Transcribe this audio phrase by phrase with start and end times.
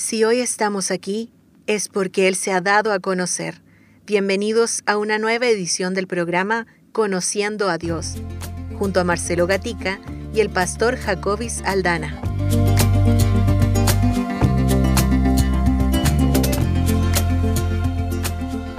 [0.00, 1.30] Si hoy estamos aquí,
[1.66, 3.60] es porque Él se ha dado a conocer.
[4.06, 8.14] Bienvenidos a una nueva edición del programa Conociendo a Dios,
[8.78, 10.00] junto a Marcelo Gatica
[10.32, 12.18] y el pastor Jacobis Aldana.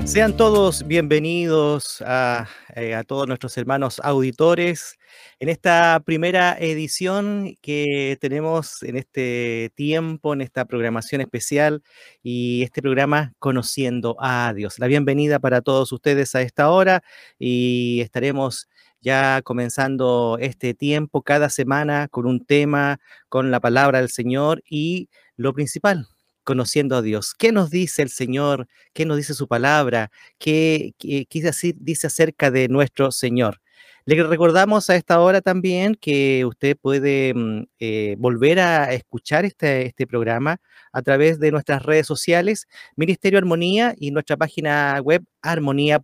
[0.06, 4.98] Sean todos bienvenidos a, eh, a, todos nuestros hermanos auditores
[5.40, 11.84] en esta primera edición que tenemos en este tiempo, en esta programación especial
[12.24, 14.80] y este programa Conociendo a Dios.
[14.80, 17.04] La bienvenida para todos ustedes a esta hora
[17.40, 18.68] y estaremos
[19.02, 25.10] ya comenzando este tiempo cada semana con un tema, con la palabra del Señor y
[25.36, 26.08] lo principal,
[26.44, 27.34] conociendo a Dios.
[27.38, 28.68] ¿Qué nos dice el Señor?
[28.94, 30.12] ¿Qué nos dice su palabra?
[30.38, 33.62] ¿Qué, qué, dice acerca de nuestro Señor?
[34.06, 39.86] Le recordamos a esta hora también que usted puede mm, eh, volver a escuchar este,
[39.86, 40.58] este programa
[40.92, 46.02] a través de nuestras redes sociales, Ministerio Armonía y nuestra página web armonía.cl.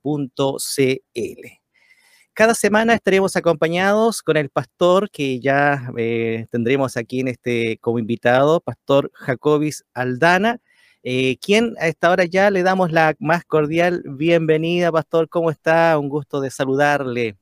[2.38, 7.98] Cada semana estaremos acompañados con el pastor que ya eh, tendremos aquí en este como
[7.98, 10.60] invitado, Pastor Jacobis Aldana,
[11.02, 15.28] eh, quien a esta hora ya le damos la más cordial bienvenida, Pastor.
[15.30, 15.98] ¿Cómo está?
[15.98, 17.38] Un gusto de saludarle.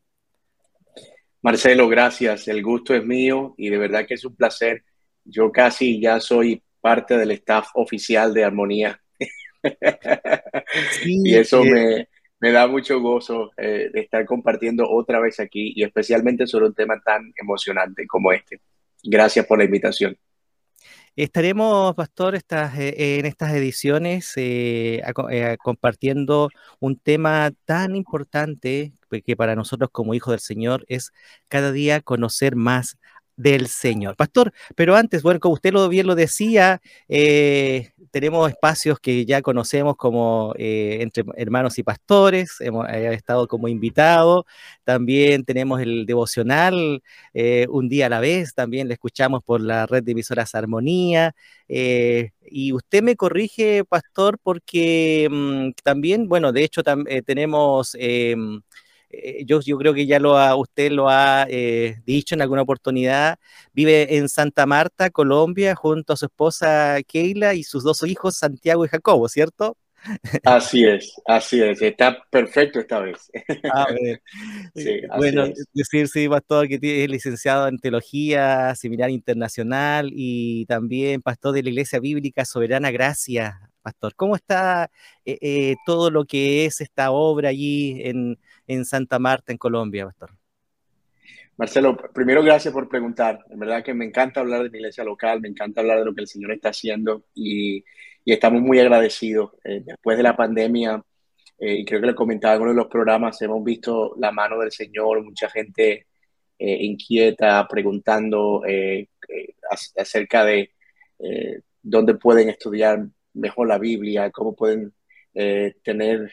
[1.42, 2.48] Marcelo, gracias.
[2.48, 4.86] El gusto es mío y de verdad que es un placer.
[5.26, 9.02] Yo casi ya soy parte del staff oficial de Armonía.
[10.92, 12.08] Sí, y eso eh, me,
[12.46, 16.76] me da mucho gozo eh, de estar compartiendo otra vez aquí y especialmente sobre un
[16.76, 18.62] tema tan emocionante como este.
[19.04, 20.16] Gracias por la invitación.
[21.16, 25.02] Estaremos, Pastor, eh, en estas ediciones eh,
[25.64, 28.94] compartiendo un tema tan importante
[29.26, 31.14] que para nosotros como hijos del Señor es
[31.48, 33.00] cada día conocer más
[33.38, 34.16] del Señor.
[34.16, 39.42] Pastor, pero antes, bueno, como usted lo bien lo decía, eh, tenemos espacios que ya
[39.42, 44.46] conocemos como eh, entre hermanos y pastores, hemos estado como invitado,
[44.84, 49.86] también tenemos el devocional eh, un día a la vez, también le escuchamos por la
[49.86, 51.36] red de emisoras Armonía,
[51.68, 56.84] y usted me corrige, pastor, porque mm, también, bueno, de hecho
[57.26, 58.62] tenemos em,
[59.10, 62.64] eh, yo, yo creo que ya lo ha, usted lo ha eh, dicho en alguna
[62.64, 63.38] oportunidad,
[63.74, 68.86] vive en Santa Marta, Colombia, junto a su esposa Keila y sus dos hijos, Santiago
[68.86, 69.78] y Jacobo, ¿cierto?
[70.44, 73.32] Así es, así es, está perfecto esta vez.
[73.72, 74.22] A ver.
[74.76, 75.66] Sí, bueno, es.
[75.74, 81.70] decir, sí, pastor, que es licenciado en Teología Similar Internacional y también pastor de la
[81.70, 83.72] Iglesia Bíblica Soberana Gracia.
[83.82, 84.90] Pastor, ¿cómo está
[85.26, 90.32] eh, todo lo que es esta obra allí en, en Santa Marta, en Colombia, Pastor?
[91.58, 93.46] Marcelo, primero gracias por preguntar.
[93.50, 96.14] En verdad que me encanta hablar de mi iglesia local, me encanta hablar de lo
[96.14, 97.84] que el Señor está haciendo y,
[98.26, 99.52] estamos muy agradecidos.
[99.64, 101.02] Eh, después de la pandemia,
[101.60, 104.60] eh, y creo que lo comentaba en uno de los programas, hemos visto la mano
[104.60, 106.08] del Señor, mucha gente
[106.60, 108.64] eh, inquieta, preguntando
[109.98, 110.72] acerca de
[111.82, 114.94] dónde pueden estudiar mejor la Biblia, cómo pueden
[115.84, 116.32] tener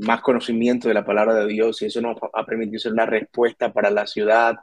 [0.00, 3.72] más conocimiento de la palabra de Dios y eso nos ha permitido ser una respuesta
[3.72, 4.56] para la ciudad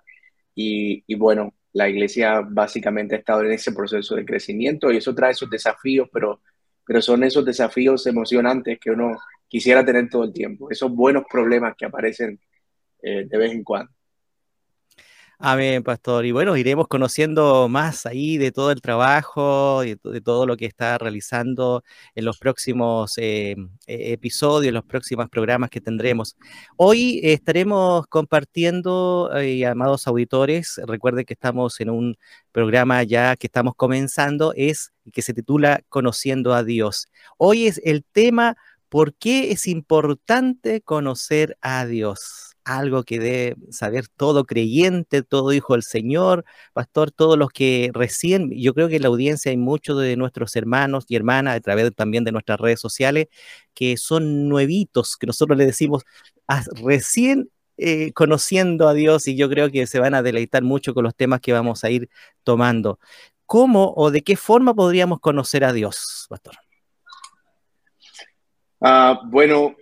[0.56, 5.14] y, y, bueno, la iglesia básicamente ha estado en ese proceso de crecimiento y eso
[5.14, 6.42] trae esos desafíos, pero,
[6.86, 9.18] pero son esos desafíos emocionantes que uno
[9.48, 12.40] quisiera tener todo el tiempo, esos buenos problemas que aparecen
[13.02, 13.92] eh, de vez en cuando.
[15.40, 16.26] Amén, pastor.
[16.26, 20.66] Y bueno, iremos conociendo más ahí de todo el trabajo, de, de todo lo que
[20.66, 21.84] está realizando
[22.16, 23.56] en los próximos eh,
[23.86, 26.36] e, episodios, en los próximos programas que tendremos.
[26.76, 32.18] Hoy estaremos compartiendo, eh, amados auditores, recuerden que estamos en un
[32.52, 37.10] programa ya que estamos comenzando, es que se titula Conociendo a Dios.
[37.38, 38.58] Hoy es el tema,
[38.90, 42.57] ¿por qué es importante conocer a Dios?
[42.68, 48.52] Algo que debe saber todo creyente, todo hijo del Señor, pastor, todos los que recién,
[48.52, 51.94] yo creo que en la audiencia hay muchos de nuestros hermanos y hermanas, a través
[51.96, 53.28] también de nuestras redes sociales,
[53.74, 56.04] que son nuevitos, que nosotros le decimos,
[56.48, 60.94] ah, recién eh, conociendo a Dios y yo creo que se van a deleitar mucho
[60.94, 62.10] con los temas que vamos a ir
[62.44, 63.00] tomando.
[63.46, 66.56] ¿Cómo o de qué forma podríamos conocer a Dios, pastor?
[68.80, 69.76] Uh, bueno,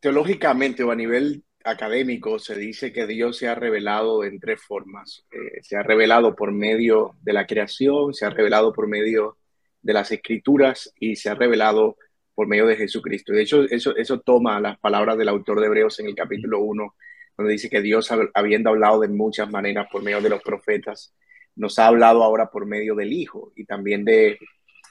[0.00, 5.24] teológicamente o a nivel académico se dice que Dios se ha revelado en tres formas.
[5.30, 9.36] Eh, se ha revelado por medio de la creación, se ha revelado por medio
[9.82, 11.96] de las escrituras y se ha revelado
[12.34, 13.32] por medio de Jesucristo.
[13.32, 16.94] De hecho, eso, eso toma las palabras del autor de Hebreos en el capítulo 1,
[17.36, 21.14] donde dice que Dios, habiendo hablado de muchas maneras por medio de los profetas,
[21.56, 24.38] nos ha hablado ahora por medio del Hijo y también de,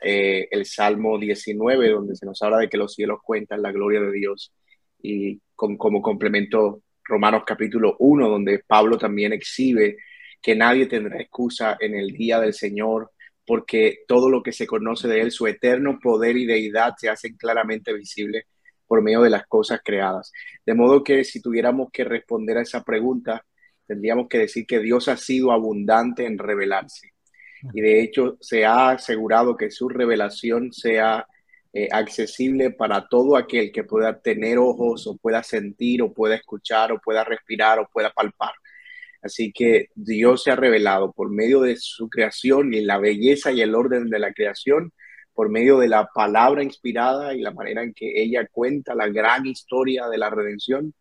[0.02, 4.00] eh, el Salmo 19, donde se nos habla de que los cielos cuentan la gloria
[4.00, 4.54] de Dios,
[5.02, 9.98] y con, como complemento Romanos capítulo 1, donde Pablo también exhibe
[10.42, 13.12] que nadie tendrá excusa en el día del Señor,
[13.46, 17.36] porque todo lo que se conoce de Él, su eterno poder y deidad, se hacen
[17.36, 18.46] claramente visibles
[18.88, 20.32] por medio de las cosas creadas.
[20.66, 23.46] De modo que si tuviéramos que responder a esa pregunta,
[23.86, 27.14] tendríamos que decir que Dios ha sido abundante en revelarse.
[27.74, 31.28] Y de hecho se ha asegurado que su revelación sea
[31.74, 36.92] eh, accesible para todo aquel que pueda tener ojos o pueda sentir o pueda escuchar
[36.92, 38.54] o pueda respirar o pueda palpar.
[39.22, 43.62] Así que Dios se ha revelado por medio de su creación y la belleza y
[43.62, 44.94] el orden de la creación,
[45.34, 49.46] por medio de la palabra inspirada y la manera en que ella cuenta la gran
[49.46, 50.94] historia de la redención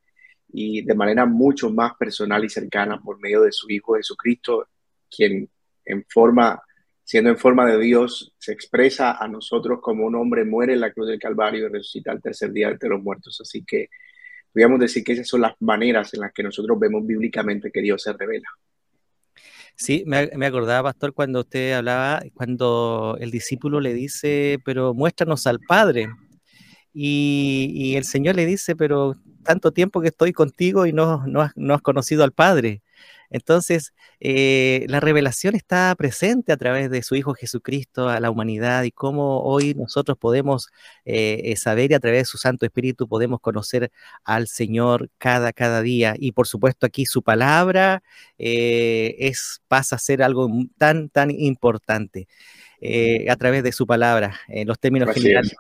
[0.48, 4.68] y de manera mucho más personal y cercana por medio de su Hijo Jesucristo,
[5.10, 5.48] quien
[5.84, 6.60] en forma
[7.08, 10.92] siendo en forma de Dios, se expresa a nosotros como un hombre muere en la
[10.92, 13.40] cruz del Calvario y resucita al tercer día de los muertos.
[13.40, 13.88] Así que
[14.52, 18.02] podríamos decir que esas son las maneras en las que nosotros vemos bíblicamente que Dios
[18.02, 18.46] se revela.
[19.74, 25.46] Sí, me, me, acordaba, pastor, cuando usted hablaba, cuando el discípulo le dice, pero muéstranos
[25.46, 26.10] al Padre.
[26.92, 29.14] Y, el Señor le dice, pero
[29.44, 32.82] tanto tiempo que estoy contigo y no, no has conocido al Padre.
[33.30, 38.84] Entonces, eh, la revelación está presente a través de su Hijo Jesucristo a la humanidad
[38.84, 40.68] y cómo hoy nosotros podemos
[41.04, 43.90] eh, eh, saber y a través de su Santo Espíritu podemos conocer
[44.24, 46.14] al Señor cada, cada día.
[46.18, 48.02] Y por supuesto aquí su palabra
[48.38, 50.48] es, pasa a ser algo
[50.78, 52.28] tan, tan importante
[53.28, 55.54] a través de su palabra, en los términos generales.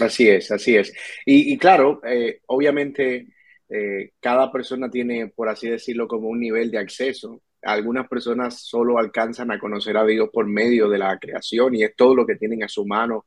[0.00, 0.92] Así es, así es.
[1.24, 2.00] Y, y claro,
[2.46, 3.28] obviamente
[3.74, 7.40] eh, cada persona tiene, por así decirlo, como un nivel de acceso.
[7.62, 11.96] Algunas personas solo alcanzan a conocer a Dios por medio de la creación y es
[11.96, 13.24] todo lo que tienen a su mano.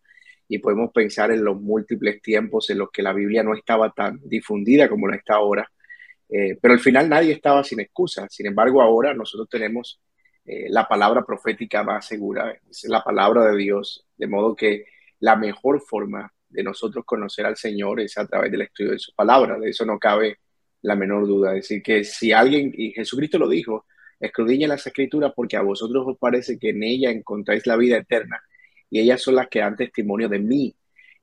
[0.47, 4.19] Y podemos pensar en los múltiples tiempos en los que la Biblia no estaba tan
[4.23, 5.67] difundida como la está ahora.
[6.29, 8.27] Eh, pero al final nadie estaba sin excusa.
[8.29, 9.99] Sin embargo, ahora nosotros tenemos
[10.45, 14.85] eh, la palabra profética más segura, es la palabra de Dios, de modo que
[15.19, 19.13] la mejor forma de nosotros conocer al Señor es a través del estudio de su
[19.13, 19.59] palabra.
[19.59, 20.39] De eso no cabe
[20.81, 21.55] la menor duda.
[21.55, 23.85] Es decir, que si alguien, y Jesucristo lo dijo,
[24.19, 28.41] escudriña las escrituras porque a vosotros os parece que en ella encontráis la vida eterna
[28.89, 30.75] y ellas son las que dan testimonio de mí.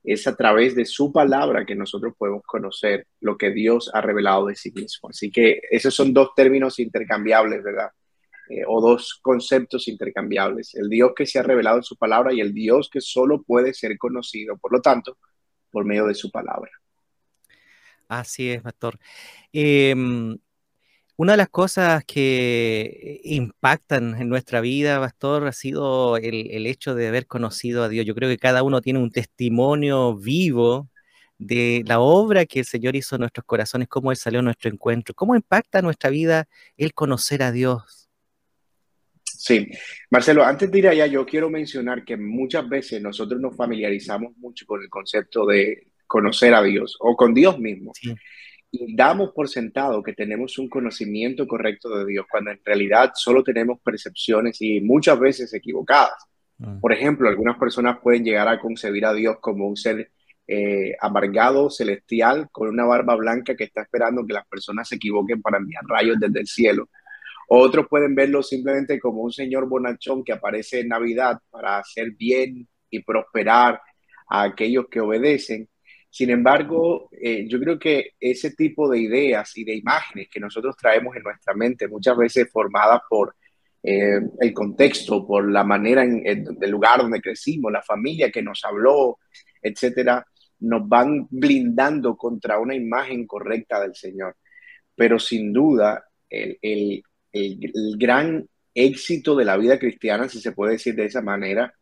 [0.03, 4.47] Es a través de su palabra que nosotros podemos conocer lo que Dios ha revelado
[4.47, 5.09] de sí mismo.
[5.09, 7.89] Así que esos son dos términos intercambiables, ¿verdad?
[8.49, 10.75] Eh, o dos conceptos intercambiables.
[10.75, 13.73] El Dios que se ha revelado en su palabra y el Dios que solo puede
[13.73, 15.17] ser conocido, por lo tanto,
[15.71, 16.69] por medio de su palabra.
[18.09, 18.99] Así es, pastor.
[19.53, 20.37] Em,
[21.15, 27.07] una de las cosas que impactan en nuestra vida, pastor, ha sido el, hecho de
[27.07, 28.05] haber conocido a Dios.
[28.05, 30.89] Yo creo que cada uno tiene un testimonio vivo
[31.37, 34.69] de la obra que el Señor hizo en nuestros corazones, cómo Él salió a nuestro
[34.71, 36.47] encuentro, cómo impacta nuestra vida
[36.77, 38.02] el conocer a Dios.
[39.45, 39.69] Sí,
[40.09, 44.65] Marcelo, antes de ir allá, yo quiero mencionar que muchas veces nosotros nos familiarizamos mucho
[44.65, 47.91] con el concepto de conocer a Dios o con Dios mismo.
[48.71, 53.43] Y damos por sentado que tenemos un conocimiento correcto de Dios, cuando en realidad solo
[53.43, 56.13] tenemos percepciones y muchas veces equivocadas.
[56.59, 56.79] Mm.
[56.79, 60.09] Por ejemplo, algunas personas pueden llegar a concebir a Dios como un ser
[60.47, 65.41] eh, amargado, celestial, con una barba blanca que está esperando que las personas se equivoquen
[65.41, 66.87] para enviar rayos desde el cielo.
[67.55, 72.67] Otros pueden verlo simplemente como un señor bonachón que aparece en Navidad para hacer bien
[72.89, 73.79] y prosperar
[74.27, 75.69] a aquellos que obedecen.
[76.09, 80.75] Sin embargo, eh, yo creo que ese tipo de ideas y de imágenes que nosotros
[80.75, 83.35] traemos en nuestra mente, muchas veces formadas por
[83.83, 88.65] eh, el contexto, por la manera en, el lugar donde crecimos, la familia que nos
[88.65, 89.19] habló,
[89.61, 90.25] etcétera,
[90.61, 94.37] nos van blindando contra una imagen correcta del Señor.
[94.95, 100.73] Pero sin duda, el, el, el gran éxito de la vida cristiana, si se puede
[100.73, 101.73] decir de esa manera,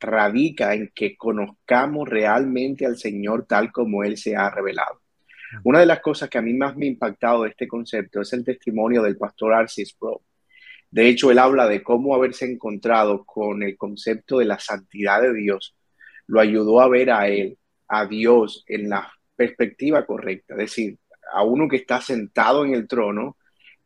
[0.00, 5.00] radica en que conozcamos realmente al Señor tal como Él se ha revelado.
[5.64, 8.32] Una de las cosas que a mí más me ha impactado de este concepto es
[8.32, 10.22] el testimonio del pastor Arcis Pro.
[10.90, 15.32] De hecho, él habla de cómo haberse encontrado con el concepto de la santidad de
[15.34, 15.76] Dios
[16.26, 20.54] lo ayudó a ver a él, a Dios, en la perspectiva correcta.
[20.54, 20.98] Es decir,
[21.32, 23.36] a uno que está sentado en el trono,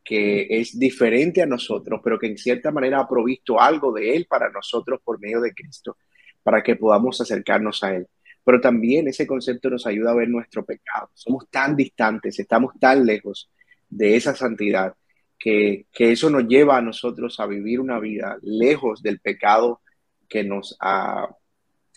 [0.05, 4.27] que es diferente a nosotros, pero que en cierta manera ha provisto algo de Él
[4.29, 5.97] para nosotros por medio de Cristo,
[6.43, 8.07] para que podamos acercarnos a Él.
[8.43, 11.11] Pero también ese concepto nos ayuda a ver nuestro pecado.
[11.15, 13.51] Somos tan distantes, estamos tan lejos
[13.89, 14.95] de esa santidad,
[15.39, 19.81] que, que eso nos lleva a nosotros a vivir una vida lejos del pecado
[20.29, 20.77] que nos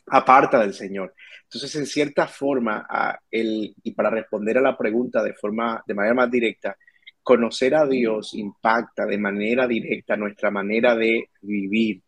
[0.08, 1.14] aparta del Señor.
[1.44, 2.88] Entonces, en cierta forma,
[3.30, 6.76] el, y para responder a la pregunta de forma, de manera más directa,
[7.24, 12.02] conocer a Dios impacta de manera directa nuestra manera de vivir,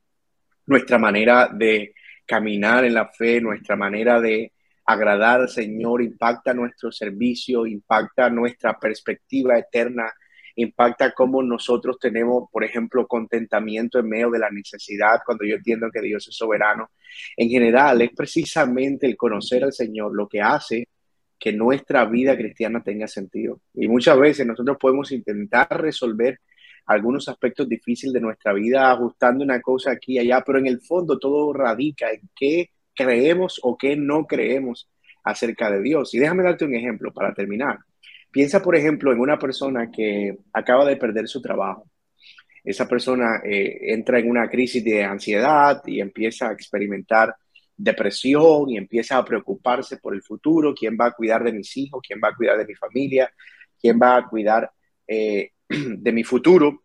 [0.67, 1.93] nuestra manera de
[2.25, 4.51] caminar en la fe, nuestra manera de
[4.85, 10.11] agradar al Señor, impacta nuestro servicio, impacta nuestra perspectiva eterna,
[10.57, 15.89] impacta cómo nosotros tenemos, por ejemplo, contentamiento en medio de la necesidad, cuando yo entiendo
[15.91, 16.91] que Dios es soberano.
[17.35, 20.87] En general, es precisamente el conocer al Señor lo que hace
[21.39, 23.61] que nuestra vida cristiana tenga sentido.
[23.73, 26.39] Y muchas veces nosotros podemos intentar resolver
[26.85, 30.81] algunos aspectos difíciles de nuestra vida ajustando una cosa aquí y allá, pero en el
[30.81, 34.89] fondo todo radica en qué creemos o qué no creemos
[35.23, 36.13] acerca de Dios.
[36.13, 37.79] Y déjame darte un ejemplo para terminar.
[38.31, 41.89] Piensa, por ejemplo, en una persona que acaba de perder su trabajo.
[42.63, 47.35] Esa persona eh, entra en una crisis de ansiedad y empieza a experimentar
[47.77, 52.01] depresión y empieza a preocuparse por el futuro, quién va a cuidar de mis hijos,
[52.05, 53.31] quién va a cuidar de mi familia,
[53.79, 54.71] quién va a cuidar
[55.07, 56.83] eh, de mi futuro.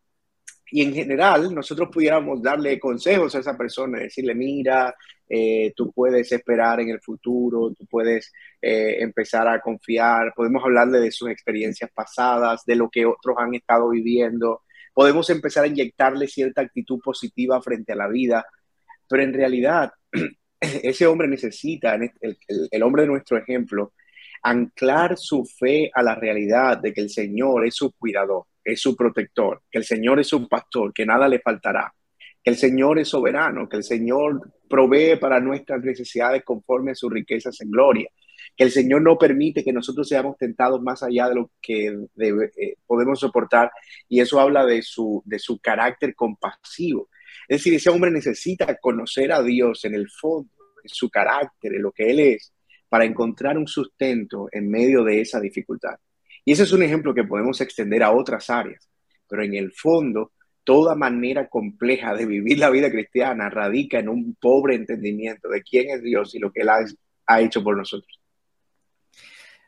[0.72, 4.94] Y en general, nosotros pudiéramos darle consejos a esa persona, decirle, mira,
[5.28, 11.00] eh, tú puedes esperar en el futuro, tú puedes eh, empezar a confiar, podemos hablarle
[11.00, 16.28] de sus experiencias pasadas, de lo que otros han estado viviendo, podemos empezar a inyectarle
[16.28, 18.44] cierta actitud positiva frente a la vida,
[19.08, 19.92] pero en realidad
[20.60, 23.92] ese hombre necesita, el hombre de nuestro ejemplo,
[24.42, 28.96] anclar su fe a la realidad de que el Señor es su cuidador es su
[28.96, 31.92] protector, que el Señor es su pastor, que nada le faltará,
[32.42, 37.12] que el Señor es soberano, que el Señor provee para nuestras necesidades conforme a sus
[37.12, 38.08] riquezas en gloria,
[38.56, 41.86] que el Señor no permite que nosotros seamos tentados más allá de lo que
[42.18, 43.70] eh, podemos soportar,
[44.08, 47.08] y eso habla de su, de su carácter compasivo.
[47.48, 50.50] Es decir, ese hombre necesita conocer a Dios en el fondo,
[50.82, 52.52] en su carácter, en lo que Él es,
[52.88, 55.96] para encontrar un sustento en medio de esa dificultad.
[56.44, 58.88] Y ese es un ejemplo que podemos extender a otras áreas,
[59.28, 60.32] pero en el fondo,
[60.64, 65.90] toda manera compleja de vivir la vida cristiana radica en un pobre entendimiento de quién
[65.90, 68.19] es Dios y lo que Él ha, hecho por nosotros.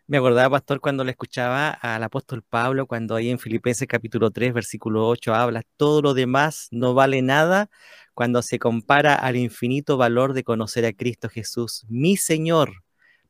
[0.08, 4.52] Me acordaba, pastor, cuando le escuchaba al apóstol Pablo, cuando ahí en Filipenses capítulo 3,
[4.52, 7.70] versículo 8 habla, todo lo demás no vale nada
[8.12, 12.72] cuando se compara al infinito valor de conocer a Cristo Jesús, mi Señor.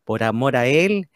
[0.04, 1.08] Por amor a Él,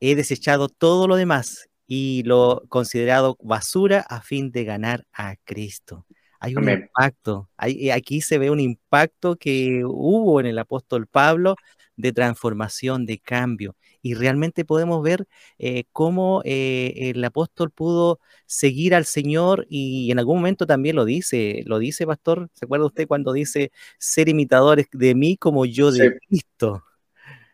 [0.00, 6.06] he desechado todo lo demás y lo considerado basura a fin de ganar a Cristo.
[6.38, 11.56] Hay un impacto, hay, aquí se ve un impacto que hubo en el apóstol Pablo
[11.96, 13.76] de transformación, de cambio.
[14.02, 15.26] Y realmente podemos ver
[15.58, 21.04] eh, cómo eh, el apóstol pudo seguir al Señor y en algún momento también lo
[21.04, 25.90] dice, lo dice, pastor, ¿se acuerda usted cuando dice ser imitadores de mí como yo
[25.92, 26.82] de Cristo?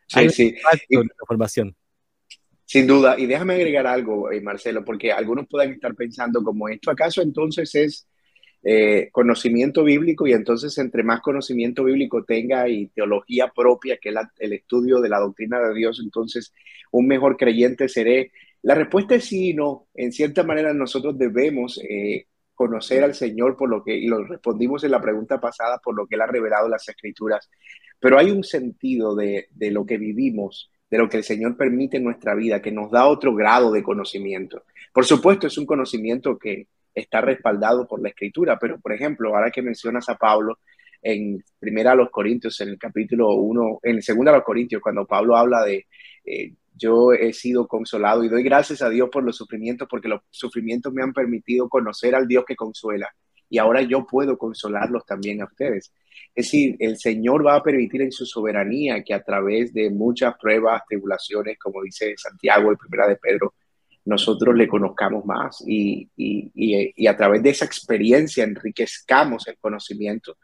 [0.06, 0.54] Sí, Hay sí.
[0.88, 1.76] transformación.
[2.64, 6.90] Sin duda, y déjame agregar algo, eh, Marcelo, porque algunos pueden estar pensando como esto,
[6.90, 8.08] ¿acaso entonces es
[8.68, 10.26] eh, conocimiento bíblico?
[10.26, 15.08] Y entonces entre más conocimiento bíblico tenga y teología propia, que es el estudio de
[15.08, 16.52] la doctrina de Dios, entonces
[16.90, 18.32] un mejor creyente seré.
[18.62, 19.86] La respuesta es sí y no.
[19.94, 24.82] En cierta manera nosotros debemos eh, conocer al Señor por lo que, y lo respondimos
[24.82, 27.48] en la pregunta pasada, por lo que Él ha revelado en las Escrituras.
[28.00, 31.96] Pero hay un sentido de, de lo que vivimos de lo que el Señor permite
[31.96, 34.62] en nuestra vida, que nos da otro grado de conocimiento.
[34.92, 39.50] Por supuesto, es un conocimiento que está respaldado por la Escritura, pero por ejemplo, ahora
[39.50, 40.58] que mencionas a Pablo
[41.02, 45.06] en Primera a los Corintios, en el capítulo 1, en Segunda a los Corintios, cuando
[45.06, 45.86] Pablo habla de
[46.24, 50.22] eh, yo he sido consolado y doy gracias a Dios por los sufrimientos, porque los
[50.30, 53.08] sufrimientos me han permitido conocer al Dios que consuela
[53.48, 55.92] y ahora yo puedo consolarlos también a ustedes.
[56.34, 60.34] Es decir, el Señor va a permitir en su soberanía que a través de muchas
[60.38, 63.54] pruebas, tribulaciones, como dice Santiago en primera de Pedro,
[64.06, 70.38] nosotros le conozcamos más y, y, a través de esa experiencia enriquezcamos el conocimiento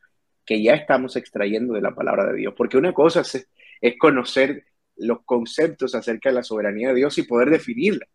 [0.44, 2.54] que ya estamos extrayendo de la palabra de Dios.
[2.56, 3.48] Porque una cosa es,
[3.80, 4.64] es conocer
[4.96, 8.06] los conceptos acerca de la soberanía de Dios y poder definirla.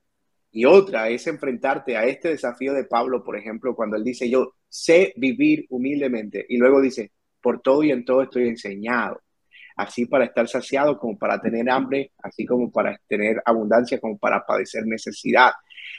[0.51, 4.56] Y otra es enfrentarte a este desafío de Pablo, por ejemplo, cuando él dice, yo
[4.68, 7.12] sé vivir humildemente, y luego dice,
[7.42, 9.22] por todo y en todo estoy enseñado,
[9.78, 14.46] así para estar saciado como para tener hambre, así como para tener abundancia, como para
[14.46, 15.52] padecer necesidad.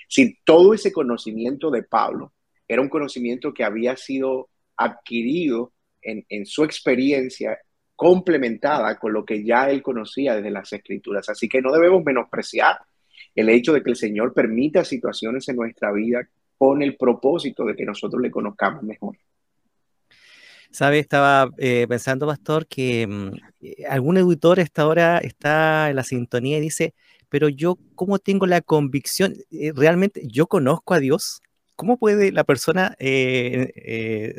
[0.08, 2.32] Si todo ese conocimiento de Pablo
[2.66, 7.58] era un conocimiento que había sido adquirido en, en su experiencia
[7.94, 11.28] complementada con lo que ya él conocía desde las escrituras.
[11.28, 12.78] Así que no debemos menospreciar
[13.34, 17.76] el hecho de que el Señor permita situaciones en nuestra vida con el propósito de
[17.76, 19.16] que nosotros le conozcamos mejor.
[20.70, 20.98] ¿Sabe?
[20.98, 26.58] Estaba eh, pensando, Pastor, que mm, eh, algún auditor esta hora está en la sintonía
[26.58, 26.94] y dice,
[27.28, 29.34] pero yo, ¿cómo tengo la convicción?
[29.50, 31.40] Eh, ¿Realmente yo conozco a Dios?
[31.76, 32.96] ¿Cómo puede la persona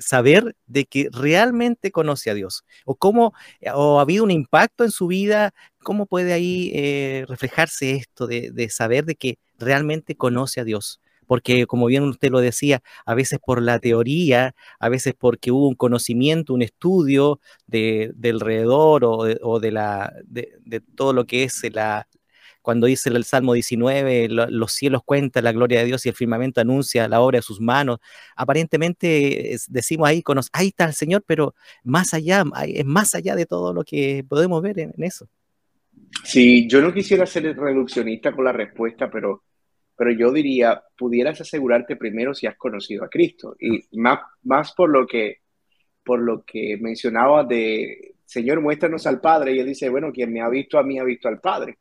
[0.02, 2.66] saber de que realmente conoce a Dios?
[2.86, 3.34] ¿O cómo
[3.74, 5.54] o ha habido un impacto en su vida?
[5.82, 11.00] ¿Cómo puede ahí reflejarse esto de, de saber de que realmente conoce a Dios?
[11.30, 15.68] Porque como bien usted lo decía, a veces por la teoría, a veces porque hubo
[15.68, 22.08] un conocimiento, un estudio de, alrededor o, de, la, de, todo lo que es la,
[22.64, 26.62] cuando dice el Salmo 19, los cielos cuentan la gloria de Dios y el firmamento
[26.62, 28.00] anuncia la obra de sus manos.
[28.36, 33.72] Aparentemente decimos ahí, ahí está el Señor, pero más allá, es más allá de todo
[33.72, 35.30] lo que podemos ver en, en eso.
[36.24, 39.44] Sí, yo no quisiera ser reduccionista con la respuesta, pero
[40.00, 43.58] pero yo diría, pudieras asegurarte primero si has conocido a Cristo.
[43.60, 45.40] Y más, más por lo que
[46.06, 49.52] por lo que mencionaba de, Señor, muéstranos al Padre.
[49.54, 51.80] Y él dice, bueno, quien me ha visto a mí ha visto al Padre.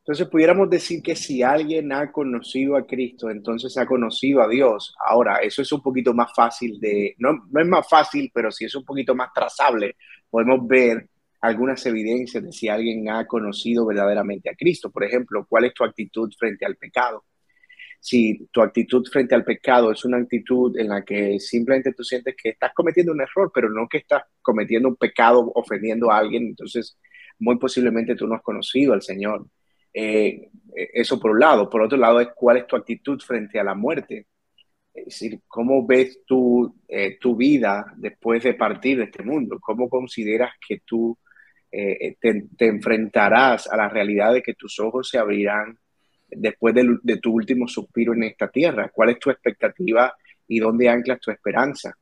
[0.00, 4.94] Entonces pudiéramos decir que si alguien ha conocido a Cristo, entonces ha conocido a Dios.
[5.02, 8.66] Ahora, eso es un poquito más fácil de, no, no es más fácil, pero sí
[8.66, 9.96] es un poquito más trazable.
[10.28, 11.08] Podemos ver
[11.42, 14.90] algunas evidencias de si alguien ha conocido verdaderamente a Cristo.
[14.90, 17.24] Por ejemplo, ¿cuál es tu actitud frente al pecado?
[18.00, 22.34] Si tu actitud frente al pecado es una actitud en la que simplemente tú sientes
[22.40, 26.44] que estás cometiendo un error, pero no que estás cometiendo un pecado ofendiendo a alguien,
[26.44, 26.98] entonces
[27.38, 29.46] muy posiblemente tú no has conocido al Señor.
[29.92, 30.48] Eh,
[30.94, 31.68] eso por un lado.
[31.68, 34.26] Por otro lado es cuál es tu actitud frente a la muerte.
[34.94, 39.58] Es decir, ¿cómo ves tú eh, tu vida después de partir de este mundo?
[39.60, 41.18] ¿Cómo consideras que tú
[41.72, 45.78] eh, te, enfrentarás a la realidad de que tus ojos se abrirán
[46.28, 48.90] después de, tu último suspiro en esta tierra?
[48.92, 50.14] ¿Cuál es tu expectativa
[50.46, 51.96] y dónde anclas tu esperanza?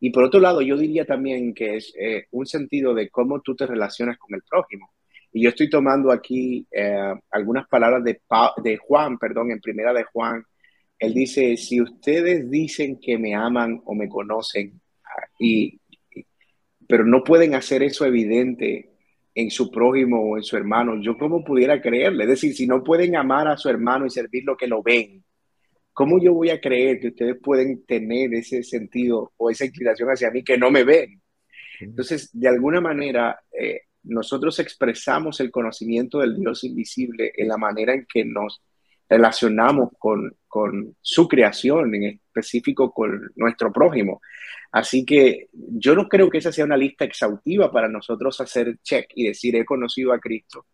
[0.00, 3.56] Y por otro lado, yo diría también que es eh, un sentido de cómo tú
[3.56, 4.92] te relacionas con el prójimo.
[5.32, 8.20] Y yo estoy tomando aquí eh, algunas palabras de,
[8.62, 10.44] de Juan, perdón, en primera de Juan.
[10.98, 15.80] Él dice, si ustedes dicen que me aman o me conocen, ah, y,
[16.88, 18.87] pero no pueden hacer eso evidente
[19.38, 22.24] en su prójimo o en su hermano, yo cómo pudiera creerle.
[22.24, 25.22] Es decir, si no pueden amar a su hermano y servir lo que lo ven,
[25.92, 30.32] ¿cómo yo voy a creer que ustedes pueden tener ese sentido o esa inclinación hacia
[30.32, 31.22] mí que no me ven?
[31.78, 37.94] Entonces, de alguna manera, eh, nosotros expresamos el conocimiento del Dios invisible en la manera
[37.94, 38.60] en que nos
[39.08, 44.20] relacionamos con, con su creación, en específico con nuestro prójimo.
[44.70, 49.10] Así que yo no creo que esa sea una lista exhaustiva para nosotros hacer check
[49.14, 50.66] y decir he conocido a Cristo,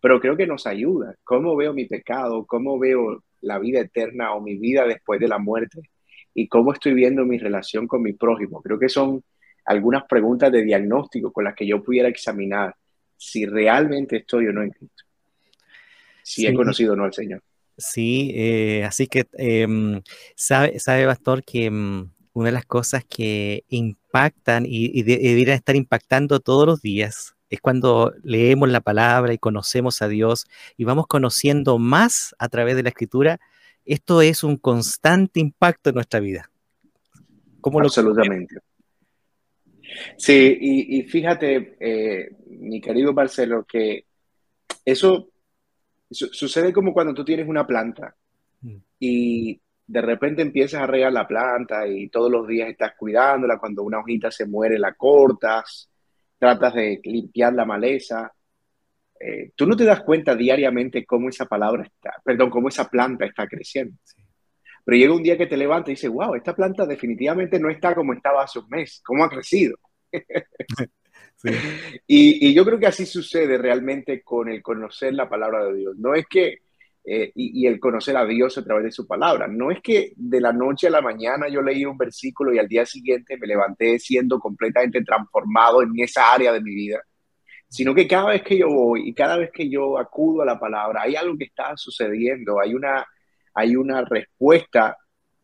[0.00, 1.14] pero creo que nos ayuda.
[1.24, 2.46] ¿Cómo veo mi pecado?
[2.46, 5.80] ¿Cómo veo la vida eterna o mi vida después de la muerte?
[6.32, 8.62] ¿Y cómo estoy viendo mi relación con mi prójimo?
[8.62, 9.22] Creo que son
[9.64, 12.74] algunas preguntas de diagnóstico con las que yo pudiera examinar
[13.16, 15.04] si realmente estoy o no en Cristo.
[16.22, 17.42] Si he conocido o no al Señor.
[17.80, 20.02] Sí, eh, así que em,
[20.36, 26.40] sabe, sabe, Pastor, que em, una de las cosas que impactan y, deberían estar impactando
[26.40, 31.78] todos los días es cuando leemos la palabra y conocemos a Dios y vamos conociendo
[31.78, 33.40] más a través de la escritura.
[33.84, 36.50] Esto es un constante impacto en nuestra vida.
[37.60, 38.56] ¿Cómo Absolutamente.
[40.16, 44.04] sí, y, fíjate, eh, mi querido Marcelo, que
[44.84, 45.30] eso
[46.10, 48.14] sucede como cuando tú tienes una planta
[48.62, 48.76] mm.
[48.98, 53.82] y de repente empiezas a regar la planta y todos los días estás cuidándola, cuando
[53.82, 55.90] una hojita se muere la cortas,
[56.38, 58.32] tratas de limpiar la maleza.
[59.18, 63.24] Eh, tú no te das cuenta diariamente cómo esa palabra está, perdón, cómo esa planta
[63.24, 63.96] está creciendo.
[64.84, 67.92] Pero llega un día que te levantas y dices, wow, esta planta definitivamente no está
[67.92, 69.76] como estaba hace un mes, ¿cómo ha crecido?
[72.06, 75.96] Y, y, yo creo que así sucede realmente con el conocer la palabra de Dios.
[75.96, 76.58] No es que
[77.02, 79.48] eh, y, el conocer a Dios a través de su palabra.
[79.48, 82.68] No es que de la noche a la mañana yo leí un versículo y al
[82.68, 87.00] día siguiente me levanté siendo completamente transformado en esa área de mi vida,
[87.68, 90.60] sino que cada vez que yo voy y cada vez que yo acudo a la
[90.60, 93.06] palabra, hay algo que está sucediendo, hay una,
[93.54, 94.96] hay una respuesta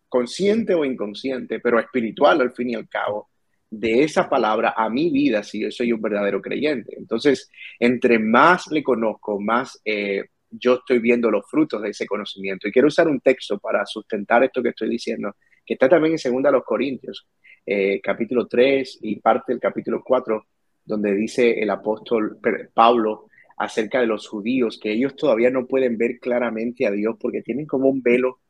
[0.09, 3.31] consciente o inconsciente, pero espiritual al fin y al cabo,
[3.71, 6.95] de esa palabra a mi vida si yo soy un verdadero creyente.
[6.97, 9.81] Entonces, entre más le conozco, más...
[9.85, 12.69] Eh, yo estoy viendo los frutos de ese conocimiento.
[12.69, 16.19] Y quiero usar un texto para sustentar esto que estoy diciendo, que está también en
[16.19, 17.27] Segunda los Corintios,
[17.65, 20.47] eh, capítulo 3 y parte del capítulo 4,
[20.85, 22.39] donde dice el apóstol
[22.73, 23.27] Pablo
[23.59, 27.67] acerca de los judíos, que ellos todavía no pueden ver claramente a Dios porque tienen
[27.67, 28.41] como un velo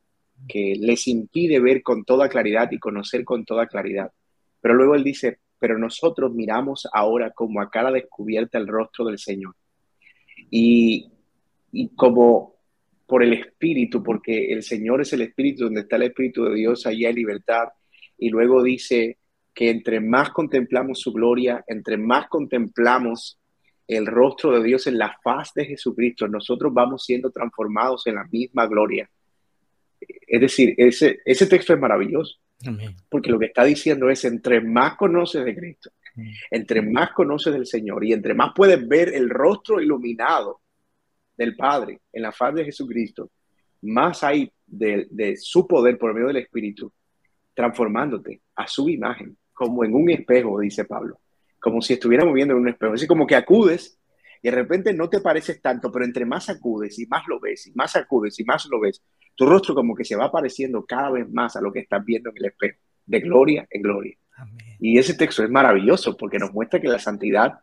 [0.48, 4.10] que les impide ver con toda claridad y conocer con toda claridad.
[4.66, 9.16] Pero luego él dice, pero nosotros miramos ahora como a cara descubierta el rostro del
[9.16, 9.54] Señor.
[10.50, 11.08] Y,
[11.70, 12.56] y como
[13.06, 16.84] por el Espíritu, porque el Señor es el Espíritu, donde está el Espíritu de Dios,
[16.84, 17.68] allí hay libertad.
[18.18, 19.18] Y luego dice
[19.54, 23.38] que entre más contemplamos su gloria, entre más contemplamos
[23.86, 28.24] el rostro de Dios en la faz de Jesucristo, nosotros vamos siendo transformados en la
[28.24, 29.08] misma gloria.
[30.00, 32.34] Es decir, ese, ese texto es maravilloso,
[33.08, 35.90] porque lo que está diciendo es, entre más conoces de Cristo,
[36.50, 40.60] entre más conoces del Señor y entre más puedes ver el rostro iluminado
[41.36, 43.30] del Padre en la faz de Jesucristo,
[43.82, 46.92] más hay de, de su poder por medio del Espíritu
[47.54, 51.20] transformándote a su imagen, como en un espejo, dice Pablo.
[51.58, 52.94] Como si estuviéramos viendo en un espejo.
[52.94, 53.98] Es como que acudes
[54.42, 57.66] y de repente no te pareces tanto, pero entre más acudes y más lo ves,
[57.66, 59.02] y más acudes y más lo ves,
[59.36, 62.30] tu rostro como que se va pareciendo cada vez más a lo que estás viendo
[62.30, 64.16] en el espejo, de gloria en gloria.
[64.80, 67.58] Y ese texto es maravilloso porque nos muestra que la santidad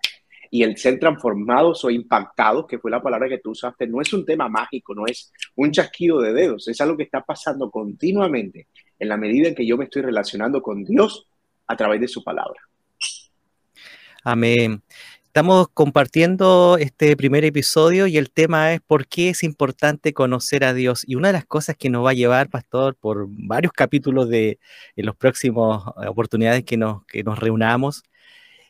[0.49, 4.13] y el ser transformados o impactados, que fue la palabra que tú usaste, no es
[4.13, 8.67] un tema mágico, no es un chasquido de dedos, es algo que está pasando continuamente
[8.99, 11.27] en la medida en que yo me estoy relacionando con Dios
[11.65, 12.59] a través de su palabra.
[14.23, 14.81] Amén.
[15.33, 20.75] Estamos compartiendo este primer episodio y el tema es por qué es importante conocer a
[20.75, 21.03] Dios.
[21.07, 24.59] Y una de las cosas que nos va a llevar, pastor, por varios capítulos de
[24.95, 28.03] en los próximos eh, oportunidades que nos, que nos reunamos,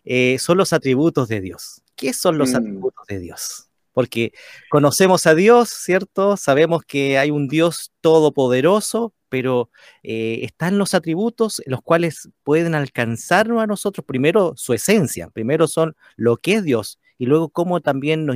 [0.05, 1.81] eh, son los atributos de Dios.
[1.97, 2.55] ¿Qué son los mm.
[2.55, 3.67] atributos de Dios?
[3.91, 4.31] Porque
[4.69, 6.37] conocemos a Dios, ¿cierto?
[6.37, 9.71] Sabemos que hay un Dios todopoderoso, pero
[10.03, 15.95] eh, están los atributos los cuales pueden alcanzarnos a nosotros, primero su esencia, primero son
[16.17, 18.27] lo que es Dios y luego cómo también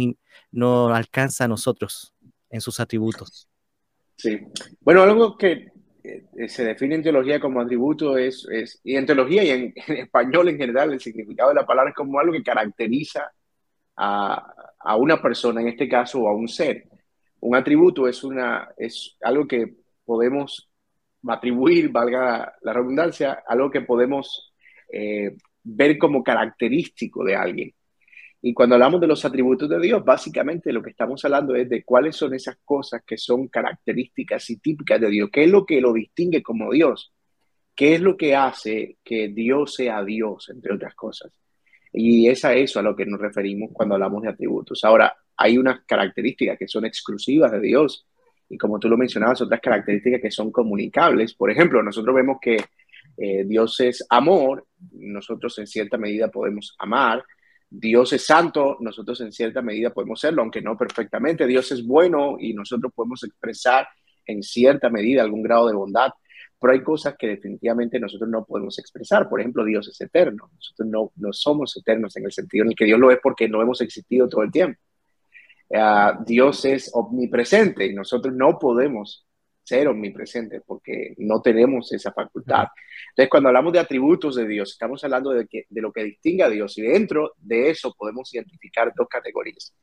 [0.52, 2.16] nos, alcanza a nosotros
[2.50, 3.48] en sus atributos.
[4.16, 4.40] Sí,
[4.82, 5.68] bueno, algo que
[6.04, 10.50] eh, se define en teología como atributo es, es y en teología y en, español
[10.50, 13.32] en general, el significado de la palabra es como algo que caracteriza
[13.98, 16.90] a, a una persona, en este caso, a un ser.
[17.40, 20.68] Un atributo es, una, es algo que podemos
[21.34, 24.54] atribuir, valga la redundancia, algo que podemos
[24.92, 27.74] eh, ver como característico de alguien.
[28.42, 31.84] Y cuando hablamos de los atributos de Dios, básicamente lo que estamos hablando es de
[31.84, 35.82] cuáles son esas cosas que son características y típicas de Dios, qué es lo que
[35.82, 37.12] lo distingue como Dios,
[37.76, 41.32] qué es lo que hace que Dios sea Dios, entre otras cosas.
[41.92, 44.84] Y es a eso a lo que nos referimos cuando hablamos de atributos.
[44.84, 48.06] Ahora, hay unas características que son exclusivas de Dios
[48.50, 51.34] y como tú lo mencionabas, otras características que son comunicables.
[51.34, 52.58] Por ejemplo, nosotros vemos que
[53.18, 57.24] eh, Dios es amor, nosotros en cierta medida podemos amar.
[57.70, 61.46] Dios es santo, nosotros en cierta medida podemos serlo, aunque no perfectamente.
[61.46, 63.88] Dios es bueno y nosotros podemos expresar
[64.26, 66.12] en cierta medida algún grado de bondad,
[66.60, 69.28] pero hay cosas que definitivamente nosotros no podemos expresar.
[69.28, 70.50] Por ejemplo, Dios es eterno.
[70.54, 73.50] Nosotros no, no somos eternos en el sentido en el que Dios lo es porque
[73.50, 74.80] no hemos existido todo el tiempo.
[75.74, 79.26] Ah, Dios es omnipresente y nosotros no podemos
[79.68, 82.68] ser omnipresentes porque no tenemos esa facultad.
[83.10, 86.44] Entonces, cuando hablamos de atributos de Dios, estamos hablando de, que, de lo que distingue
[86.44, 89.74] a Dios y dentro de eso podemos identificar dos categorías.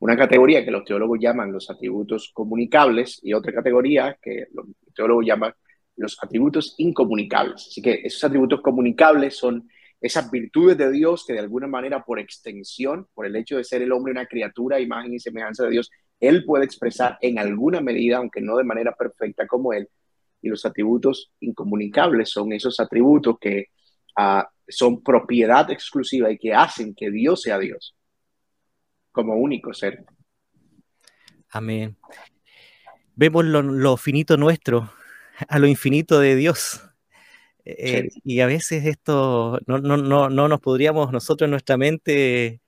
[0.00, 5.24] Una categoría que los teólogos llaman los atributos comunicables y otra categoría que los teólogos
[5.26, 5.54] llaman
[5.96, 7.66] los atributos incomunicables.
[7.68, 9.68] Así que esos atributos comunicables son
[10.00, 13.82] esas virtudes de Dios que de alguna manera por extensión, por el hecho de ser
[13.82, 18.18] el hombre una criatura, imagen y semejanza de Dios, él puede expresar en alguna medida,
[18.18, 19.88] aunque no de manera perfecta como él.
[20.42, 23.66] Y los atributos incomunicables son esos atributos que
[24.16, 27.94] ah, son propiedad exclusiva y que hacen que Dios sea Dios
[29.12, 30.04] como único ser.
[31.50, 31.96] Amén.
[33.16, 34.90] Vemos lo finito nuestro
[35.48, 36.89] a lo infinito de Dios.
[37.64, 42.60] Eh, y a veces esto no, no, no, no, nos podríamos nosotros en nuestra mente,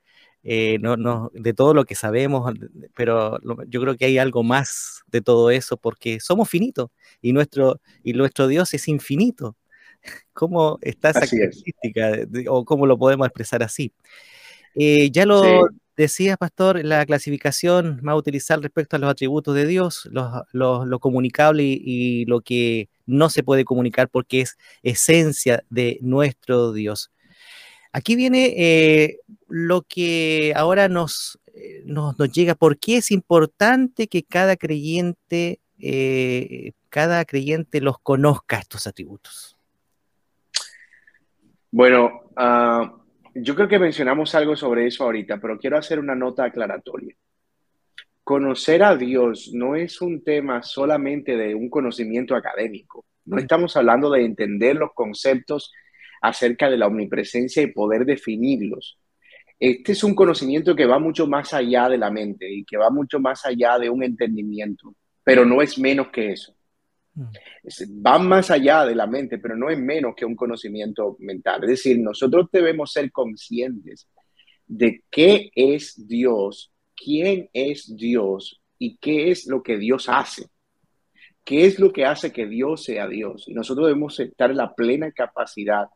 [0.43, 2.53] eh, no, no, de todo lo que sabemos,
[2.95, 7.81] pero yo creo que hay algo más de todo eso porque somos finitos y nuestro,
[8.03, 9.57] y nuestro Dios es infinito.
[10.33, 12.13] ¿Cómo está esa característica
[12.49, 13.93] o cómo lo podemos expresar así?
[14.75, 19.67] Eh, ya lo decía, pastor, la clasificación va a utilizar respecto a los atributos de
[19.67, 26.73] Dios, lo comunicable y, lo que no se puede comunicar porque es esencia de nuestro
[26.73, 27.11] Dios.
[27.93, 34.23] Aquí viene eh, lo que ahora nos, eh, nos, llega, por qué es importante que
[34.23, 39.59] cada creyente, eh, cada creyente los conozca estos atributos.
[41.71, 43.02] Bueno, ah,
[43.35, 47.15] yo creo que mencionamos algo sobre eso ahorita, pero quiero hacer una nota aclaratoria
[48.25, 53.05] conocer a Dios no es un tema solamente de un conocimiento académico.
[53.25, 55.73] No estamos hablando de entender los conceptos
[56.21, 58.99] acerca de la omnipresencia y poder definirlos.
[59.59, 62.91] Este es un conocimiento que va mucho más allá de la mente y que va
[62.91, 66.55] mucho más allá de un entendimiento, pero no es menos que eso.
[67.15, 68.07] Mm.
[68.07, 71.65] Va más allá de la mente, pero no es menos que un conocimiento mental.
[71.65, 74.09] Es decir, nosotros debemos ser conscientes
[74.67, 80.47] de qué es Dios, quién es Dios y qué es lo que Dios hace.
[81.45, 83.49] ¿Qué es lo que hace que Dios sea Dios?
[83.49, 85.87] Y nosotros debemos estar en la plena capacidad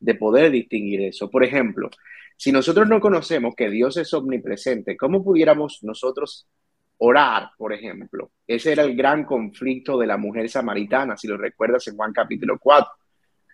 [0.00, 1.30] de poder distinguir eso.
[1.30, 1.88] Por ejemplo,
[2.36, 6.48] si nosotros no conocemos que Dios es omnipresente, ¿cómo pudiéramos nosotros
[6.98, 8.32] orar, por ejemplo?
[8.46, 12.58] Ese era el gran conflicto de la mujer samaritana, si lo recuerdas en Juan capítulo
[12.58, 12.88] 4.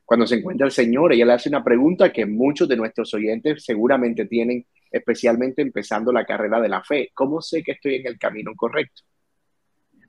[0.04, 3.64] Cuando se encuentra el Señor, ella le hace una pregunta que muchos de nuestros oyentes
[3.64, 7.10] seguramente tienen, especialmente empezando la carrera de la fe.
[7.14, 9.02] ¿Cómo sé que estoy en el camino correcto?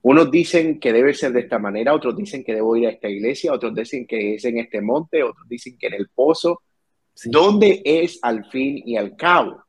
[0.01, 3.09] Unos dicen que debe ser de esta manera, otros dicen que debo ir a esta
[3.09, 6.61] iglesia, otros dicen que es en este monte, otros dicen que en el pozo.
[7.23, 9.63] ¿Dónde es al fin y al cabo?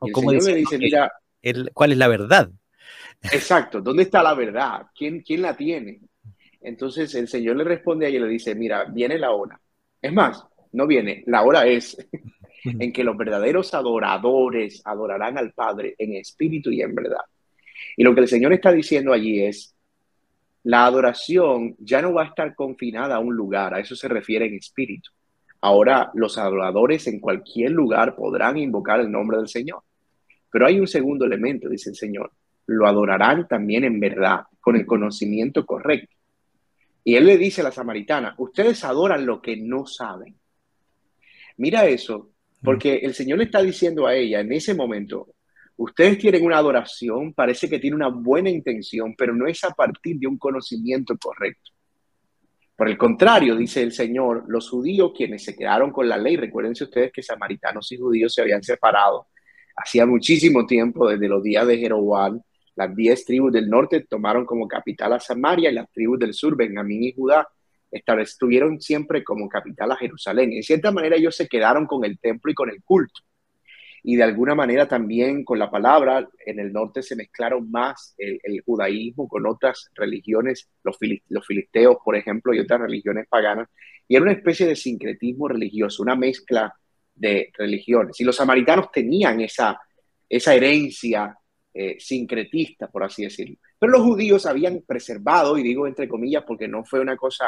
[0.00, 1.12] el Señor me dice, mira,
[1.72, 2.50] ¿cuál es la verdad?
[3.32, 4.86] Exacto, ¿dónde está la verdad?
[4.94, 6.00] ¿Quién, quién la tiene?
[6.60, 9.60] Entonces el Señor le responde a ella y le dice, mira, viene la hora.
[10.00, 11.96] Es más, no viene, la hora es
[12.64, 17.22] en que los verdaderos adoradores adorarán al Padre en espíritu y en verdad.
[17.96, 19.74] Y lo que el Señor está diciendo allí es,
[20.64, 24.46] la adoración ya no va a estar confinada a un lugar, a eso se refiere
[24.46, 25.10] en espíritu.
[25.60, 29.82] Ahora los adoradores en cualquier lugar podrán invocar el nombre del Señor.
[30.50, 32.30] Pero hay un segundo elemento, dice el Señor,
[32.66, 36.14] lo adorarán también en verdad, con el conocimiento correcto.
[37.02, 40.36] Y él le dice a la samaritana, ustedes adoran lo que no saben.
[41.58, 42.30] Mira eso,
[42.62, 45.28] porque el Señor le está diciendo a ella en ese momento,
[45.76, 50.20] Ustedes tienen una adoración, parece que tiene una buena intención, pero no es a partir
[50.20, 51.72] de un conocimiento correcto.
[52.76, 56.84] Por el contrario, dice el Señor, los judíos quienes se quedaron con la ley, recuérdense
[56.84, 59.26] ustedes que samaritanos y judíos se habían separado
[59.76, 62.40] hacía muchísimo tiempo, desde los días de Jeroboam,
[62.76, 66.56] las diez tribus del norte tomaron como capital a Samaria y las tribus del sur,
[66.56, 67.48] Benjamín y Judá,
[67.90, 70.52] estuvieron siempre como capital a Jerusalén.
[70.52, 73.20] En cierta manera ellos se quedaron con el templo y con el culto
[74.06, 78.60] y de alguna manera también con la palabra, en el norte se mezclaron más el,
[78.60, 80.98] judaísmo con otras religiones, los,
[81.30, 83.66] los filisteos, por ejemplo, y otras religiones paganas,
[84.06, 86.74] y era una especie de sincretismo religioso, una mezcla
[87.14, 88.20] de religiones.
[88.20, 89.80] Y los samaritanos tenían esa,
[90.28, 91.38] esa herencia
[91.76, 93.56] eh, sincretista, por así decirlo.
[93.76, 97.46] Pero los judíos habían preservado, y digo entre comillas porque no fue una cosa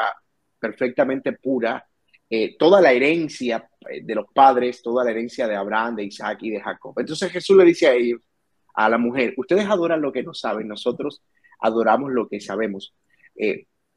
[0.59, 1.87] perfectamente pura,
[2.29, 6.39] eh, toda la herencia eh, de los padres, toda la herencia de Abraham, de Isaac
[6.41, 6.93] y de Jacob.
[6.99, 8.19] Entonces Jesús le dice a ellos,
[8.75, 11.23] a la mujer, ustedes adoran lo que no saben, nosotros
[11.61, 12.93] adoramos lo que sabemos,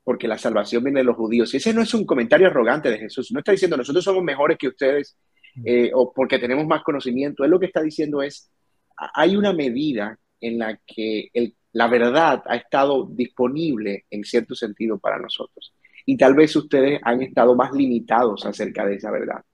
[0.04, 1.52] porque la salvación viene de los judíos.
[1.54, 4.56] Y ese no es un comentario arrogante de Jesús, no está diciendo nosotros somos mejores
[4.56, 5.18] que ustedes
[5.92, 8.48] o porque tenemos más conocimiento, él lo que está diciendo es,
[9.14, 11.30] hay una medida en la que
[11.72, 15.72] la verdad ha estado disponible en cierto sentido para nosotros
[16.06, 19.44] y tal vez ustedes han estado más limitados acerca de esa verdad.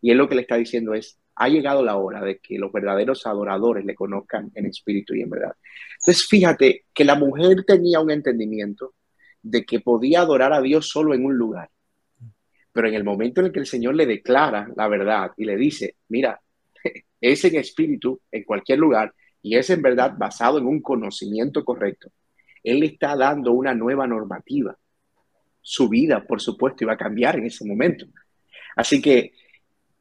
[0.00, 2.72] Y él lo que le está diciendo es, ha llegado la hora de que los
[2.72, 5.52] verdaderos adoradores le conozcan en espíritu y en verdad.
[6.00, 8.94] Entonces, fíjate que la mujer tenía un entendimiento
[9.42, 11.68] de que podía adorar a Dios solo en un lugar.
[12.72, 15.56] Pero en el momento en el que el Señor le declara la verdad y le
[15.56, 16.40] dice, mira,
[17.20, 22.10] es en espíritu en cualquier lugar y es en verdad basado en un conocimiento correcto,
[22.62, 24.76] Él está dando una nueva normativa
[25.68, 28.06] su vida, por supuesto, iba a cambiar en ese momento.
[28.74, 29.34] Así que,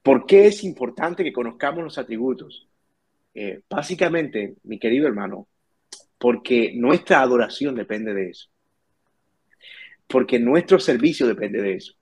[0.01, 2.69] ¿por qué es importante que conozcamos los atributos?
[3.34, 5.49] Eh, básicamente, mi querido hermano,
[6.17, 8.47] porque nuestra adoración depende de eso.
[10.08, 11.95] Porque nuestro servicio depende de eso.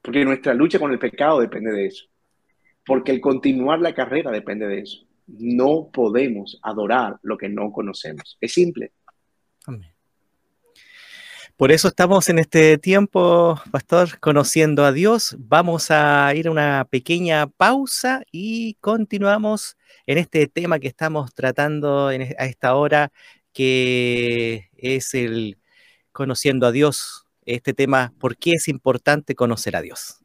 [0.00, 2.04] Porque nuestra lucha con el pecado depende de eso.
[2.88, 5.06] Porque el continuar la carrera depende de eso.
[5.26, 8.38] No podemos adorar lo que no conocemos.
[8.40, 8.92] Es simple.
[11.58, 15.36] Por eso estamos en este tiempo, pastor, conociendo a Dios.
[15.38, 22.10] Vamos a ir a una pequeña pausa y continuamos en este tema que estamos tratando
[22.10, 23.10] e, a esta hora,
[23.52, 25.58] que es el
[26.12, 27.26] conociendo a Dios.
[27.44, 30.20] Este tema, ¿por qué es importante conocer a Dios?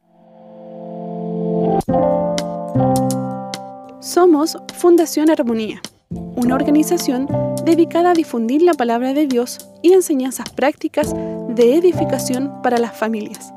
[4.00, 5.80] Somos Fundación Armonía
[6.36, 7.28] una organización
[7.64, 13.52] dedicada a difundir la palabra de Dios y enseñanzas prácticas de edificación para las familias.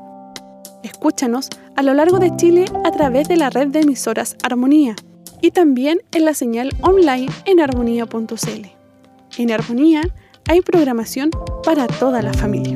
[0.82, 4.94] Escúchanos a lo largo de Chile a través de la red de emisoras Armonía
[5.40, 8.66] y también en la señal online en armonía.cl.
[9.36, 10.02] En Armonía
[10.48, 11.30] hay programación
[11.64, 12.74] para toda la familia.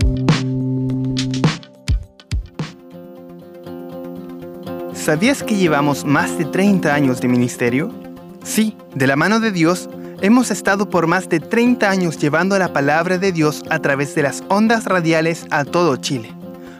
[5.03, 7.93] ¿Sabías que llevamos más de 30 años de ministerio?
[8.45, 12.73] Sí, de la mano de Dios, hemos estado por más de 30 años llevando la
[12.73, 16.33] palabra de Dios a través de las ondas radiales a todo Chile.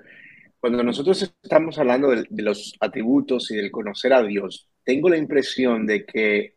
[0.60, 5.86] cuando nosotros estamos hablando de, los atributos y del conocer a Dios, tengo la impresión
[5.86, 6.56] de que,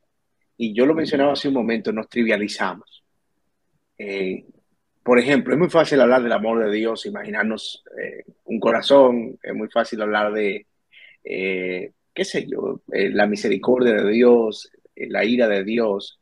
[0.56, 3.02] y yo lo mencionaba hace un momento, nos trivializamos.
[3.98, 4.44] Eh,
[5.02, 9.52] por ejemplo, es muy fácil hablar del amor de Dios, imaginarnos eh, un corazón, es
[9.52, 10.68] muy fácil hablar de,
[11.24, 16.20] eh, qué sé yo, la misericordia de Dios, la ira de Dios,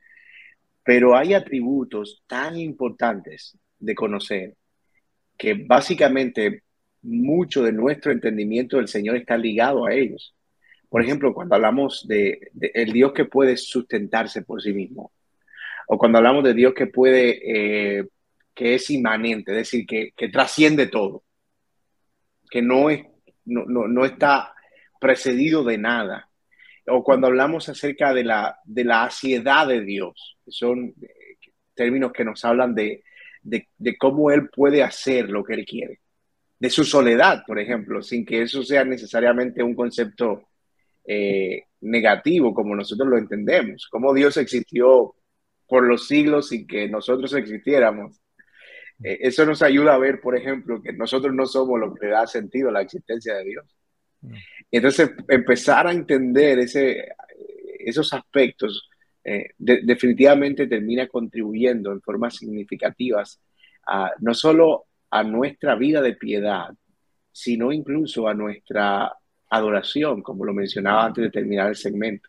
[0.82, 4.54] pero hay atributos tan importantes de conocer
[5.36, 6.62] que básicamente
[7.02, 10.34] mucho de nuestro entendimiento del Señor está ligado a ellos.
[10.88, 15.12] Por ejemplo, cuando hablamos de, el Dios que puede sustentarse por sí mismo,
[15.86, 18.06] o cuando hablamos de Dios que puede, eh,
[18.54, 21.24] que es inmanente, es decir, que, trasciende todo,
[22.50, 23.04] que no, es,
[23.44, 24.54] no, no está
[25.00, 26.28] precedido de nada,
[26.88, 31.36] o cuando hablamos acerca de la, de la ansiedad de Dios, que son eh,
[31.74, 33.04] términos que nos hablan de,
[33.98, 36.00] cómo Él puede hacer lo que Él quiere,
[36.58, 40.48] de su soledad, por ejemplo, sin que eso sea necesariamente un concepto
[41.10, 45.14] eh, negativo como nosotros lo entendemos, cómo Dios existió
[45.66, 48.20] por los siglos sin que nosotros existiéramos.
[49.02, 52.12] Eh, eso nos ayuda a ver, por ejemplo, que nosotros no somos lo que le
[52.12, 53.76] da sentido a la existencia de Dios.
[54.20, 54.34] Mm.
[54.70, 57.08] Entonces empezar a entender ese,
[57.78, 58.90] esos aspectos
[59.24, 63.40] eh, definitivamente termina contribuyendo en formas significativas
[63.86, 66.68] a, no solo a nuestra vida de piedad,
[67.32, 69.10] sino incluso a nuestra
[69.50, 72.28] adoración, como lo mencionaba antes de terminar el segmento.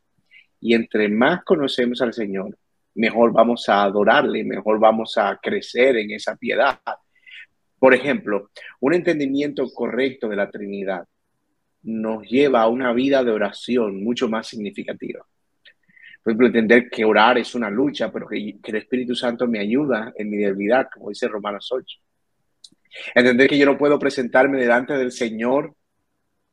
[0.62, 2.58] Y entre más conocemos al Señor,
[2.96, 6.80] mejor vamos a adorarle, mejor vamos a crecer en esa piedad.
[7.78, 8.50] Por ejemplo,
[8.82, 11.08] un entendimiento correcto de la Trinidad
[11.84, 15.26] nos lleva a una vida de oración mucho más significativa.
[16.22, 20.12] Por ejemplo, entender que orar es una lucha, pero que, el Espíritu Santo me ayuda
[20.18, 22.00] en mi debilidad, como dice Romanos 8.
[23.16, 25.74] Entender que yo no puedo presentarme delante del Señor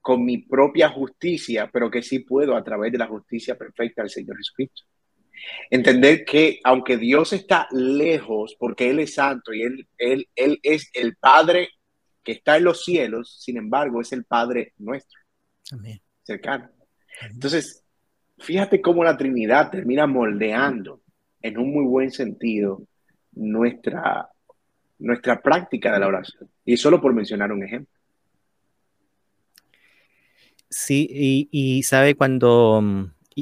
[0.07, 4.11] con mi propia justicia, pero que sí puedo a través de la justicia perfecta del
[4.11, 4.85] Señor Jesucristo.
[5.69, 10.93] Entender que aunque Dios está lejos, porque Él es santo y Él, él, él es
[10.95, 11.71] el Padre
[12.23, 15.19] que está en los cielos, sin embargo, es el Padre nuestro,
[16.23, 16.71] cercano.
[17.23, 17.83] Entonces,
[18.39, 21.03] fíjate cómo la Trinidad termina moldeando
[21.43, 22.87] en un muy buen sentido
[23.33, 24.29] nuestra,
[25.01, 26.49] nuestra práctica de la oración.
[26.65, 27.96] Y solo por mencionar un ejemplo.
[30.69, 32.83] Sí, y, sabe cuando,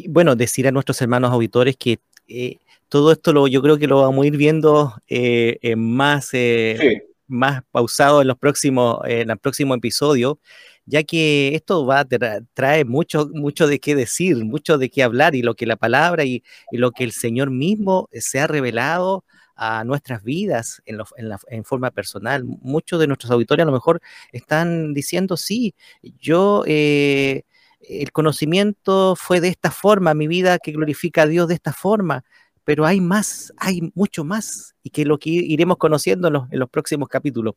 [0.08, 1.98] bueno, decir a nuestros hermanos auditores que
[2.28, 2.58] eh,
[2.88, 7.62] todo esto lo, yo creo que lo vamos a ir viendo eh, más eh, más
[7.70, 10.38] pausado en los próximos, en el próximo episodio,
[10.86, 12.06] ya que esto va a
[12.52, 16.24] trae mucho, mucho de qué decir, mucho de qué hablar y lo que la palabra
[16.24, 19.24] y, lo que el Señor mismo se ha revelado
[19.56, 22.44] a nuestras vidas en, forma personal.
[22.44, 24.00] Muchos de nuestros auditores a lo mejor
[24.32, 25.74] están diciendo, sí,
[26.20, 27.44] yo eh,
[27.80, 32.24] el conocimiento fue de esta forma, mi vida que glorifica a Dios de esta forma,
[32.64, 37.08] pero hay más, hay mucho más, y que lo que iremos conociendo en los, próximos
[37.08, 37.54] capítulos.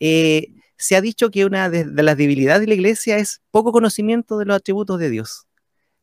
[0.00, 4.38] Eh, se ha dicho que una de, las debilidades de la iglesia es poco conocimiento
[4.38, 5.47] de los atributos de Dios.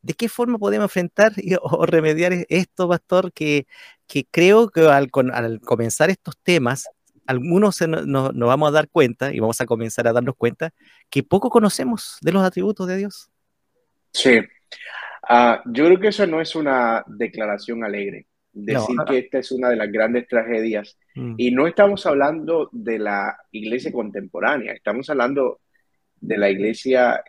[0.06, 3.34] ¿De qué forma podemos enfrentar o remediar esto, pastor?
[3.34, 3.66] Que,
[4.30, 6.88] creo que al, comenzar estos temas,
[7.26, 10.72] algunos nos vamos a dar cuenta y vamos a comenzar a darnos cuenta
[11.10, 13.32] que poco conocemos de los atributos de Dios.
[14.14, 14.42] Sí,
[15.28, 19.70] ah, yo creo que eso no es una declaración alegre, decir que esta es una
[19.70, 21.00] de las grandes tragedias.
[21.16, 21.34] Mm.
[21.40, 25.62] Y no estamos hablando de la iglesia contemporánea, estamos hablando
[26.22, 27.24] de la iglesia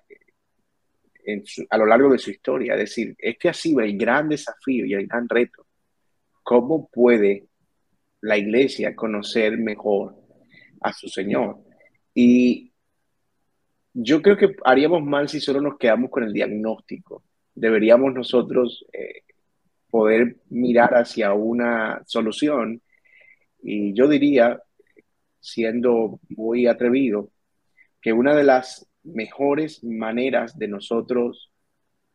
[1.70, 2.74] a lo largo de su historia.
[2.74, 5.66] Es decir, este ha sido el gran desafío y el gran reto.
[6.42, 7.46] ¿Cómo puede
[8.20, 10.14] la iglesia conocer mejor
[10.80, 11.58] a su Señor?
[12.14, 12.72] Y
[13.92, 17.24] yo creo que haríamos mal si solo nos quedamos con el diagnóstico.
[17.54, 19.22] Deberíamos nosotros eh,
[19.90, 22.82] poder mirar hacia una solución.
[23.62, 24.60] Y yo diría,
[25.40, 27.30] siendo muy atrevido,
[28.00, 31.50] que una de las mejores maneras de nosotros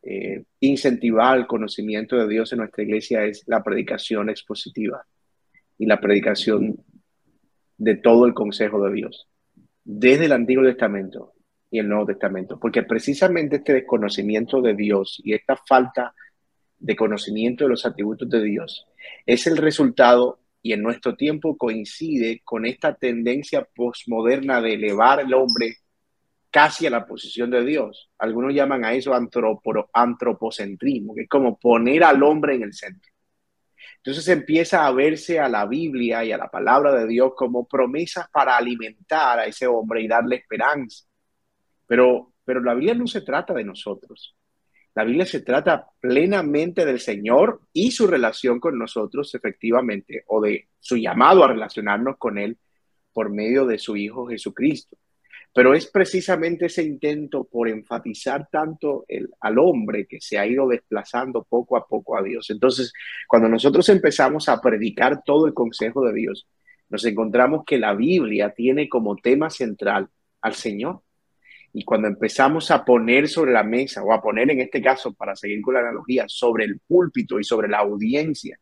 [0.02, 5.06] eh, incentivar el conocimiento de Dios en nuestra iglesia es la predicación expositiva
[5.78, 6.76] y la predicación
[7.78, 9.28] de todo el consejo de Dios,
[9.84, 11.32] desde el Antiguo Testamento
[11.70, 16.14] y el Nuevo Testamento, porque precisamente este desconocimiento de Dios y esta falta
[16.78, 18.86] de conocimiento de los atributos de Dios
[19.24, 25.32] es el resultado y en nuestro tiempo coincide con esta tendencia postmoderna de elevar al
[25.34, 25.76] hombre
[26.52, 28.10] casi a la posición de Dios.
[28.18, 33.10] Algunos llaman a eso antropocentrismo, que es como poner al hombre en el centro.
[33.96, 38.28] Entonces empieza a verse a la Biblia y a la palabra de Dios como promesas
[38.30, 41.06] para alimentar a ese hombre y darle esperanza.
[41.86, 44.36] Pero, pero la Biblia no se trata de nosotros.
[44.94, 50.68] La Biblia se trata plenamente del Señor y su relación con nosotros, efectivamente, o de
[50.78, 52.58] su llamado a relacionarnos con Él
[53.12, 54.98] por medio de su Hijo Jesucristo.
[55.54, 60.66] Pero es precisamente ese intento por enfatizar tanto el, al hombre que se ha ido
[60.66, 62.48] desplazando poco a poco a Dios.
[62.50, 62.92] Entonces,
[63.28, 66.46] cuando nosotros empezamos a predicar todo el consejo de Dios,
[66.88, 70.08] nos encontramos que la Biblia tiene como tema central
[70.40, 71.02] al Señor.
[71.74, 75.34] Y cuando empezamos a poner sobre la mesa, o a poner en este caso, para
[75.34, 78.58] seguir con la analogía, sobre el púlpito y sobre la audiencia,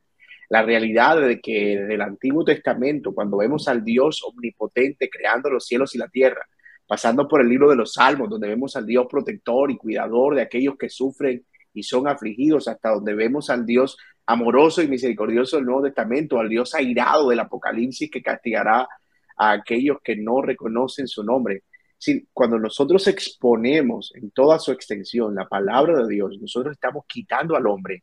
[0.49, 5.67] la realidad de que en el Antiguo Testamento, cuando vemos al Dios omnipotente creando los
[5.67, 6.47] cielos y la tierra,
[6.91, 10.43] pasando por el libro de los Salmos, donde vemos al Dios protector y cuidador de
[10.43, 15.67] aquellos que sufren y son afligidos, hasta donde vemos al Dios amoroso y misericordioso del
[15.67, 18.89] Nuevo Testamento, al Dios airado del Apocalipsis que castigará
[19.37, 21.63] a aquellos que no reconocen su nombre.
[21.97, 27.55] Si, cuando nosotros exponemos en toda su extensión la palabra de Dios, nosotros estamos quitando
[27.55, 28.03] al hombre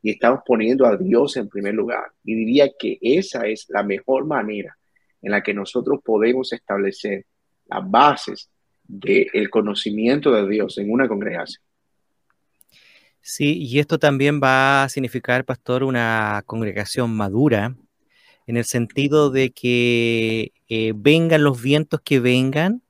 [0.00, 2.12] y estamos poniendo a Dios en primer lugar.
[2.22, 4.78] Y diría que esa es la mejor manera
[5.22, 7.26] en la que nosotros podemos establecer
[7.68, 8.50] las bases
[8.84, 11.62] del conocimiento de Dios en una congregación.
[13.20, 17.76] Sí, y esto también va a significar, pastor, una congregación madura,
[18.46, 22.82] en el sentido de que eh, vengan los vientos que vengan,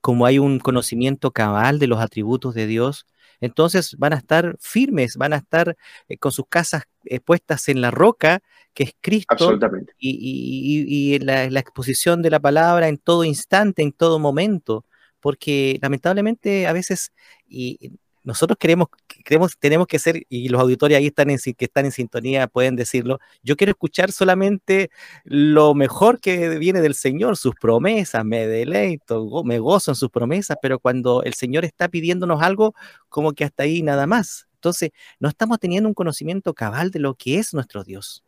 [0.00, 3.06] como hay un conocimiento cabal de los atributos de Dios,
[3.40, 5.76] entonces van a estar firmes, van a estar
[6.08, 9.58] eh, con sus casas eh, puestas en la roca, que es Cristo,
[9.98, 14.84] y, la, exposición de la palabra en todo instante, en todo momento,
[15.20, 17.12] porque lamentablemente a veces,
[17.46, 17.92] y
[18.24, 18.88] nosotros queremos,
[19.24, 22.74] queremos, tenemos que ser, y los auditores ahí están en, que están en sintonía pueden
[22.74, 24.90] decirlo, yo quiero escuchar solamente
[25.24, 30.56] lo mejor que viene del Señor, sus promesas, me deleito, me gozo en sus promesas,
[30.60, 32.74] pero cuando el Señor está pidiéndonos algo,
[33.08, 34.48] como que hasta ahí nada más.
[34.54, 38.24] Entonces, no estamos teniendo un conocimiento cabal de lo que es nuestro Dios.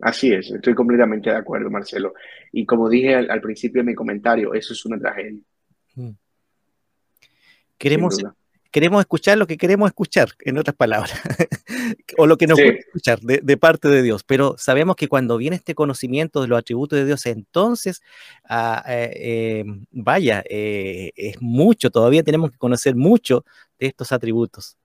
[0.00, 2.14] Así es, estoy completamente de acuerdo, Marcelo.
[2.52, 5.40] Y como dije al, principio de mi comentario, eso es una tragedia.
[5.94, 6.10] Mm.
[7.78, 8.22] Queremos,
[8.70, 11.12] queremos escuchar lo que queremos escuchar, en otras palabras,
[12.18, 15.56] o lo que nos gusta escuchar de, parte de Dios, pero sabemos que cuando viene
[15.56, 18.02] este conocimiento de los atributos de Dios, entonces,
[18.48, 23.44] ah, eh, eh, vaya, eh, es mucho, todavía tenemos que conocer mucho
[23.78, 24.76] de estos atributos.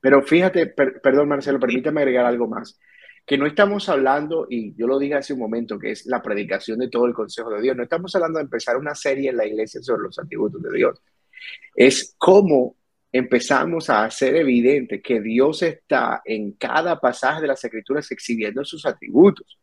[0.00, 2.78] Pero fíjate, perdón Marcelo, permítame agregar algo más,
[3.26, 6.78] que no estamos hablando, y yo lo dije hace un momento, que es la predicación
[6.78, 9.46] de todo el consejo de Dios, no estamos hablando de empezar una serie en la
[9.46, 11.02] iglesia sobre los atributos de Dios,
[11.74, 12.77] es cómo
[13.10, 18.84] empezamos a hacer evidente que Dios está en cada pasaje de las escrituras exhibiendo sus
[18.86, 19.58] atributos.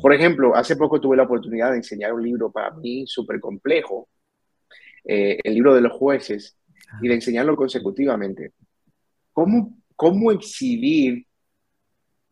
[0.00, 4.08] Por ejemplo, hace poco tuve la oportunidad de enseñar un libro para mí súper complejo,
[5.04, 6.56] eh, el libro de los jueces,
[7.00, 8.52] y de enseñarlo consecutivamente.
[9.32, 11.26] ¿Cómo, cómo exhibir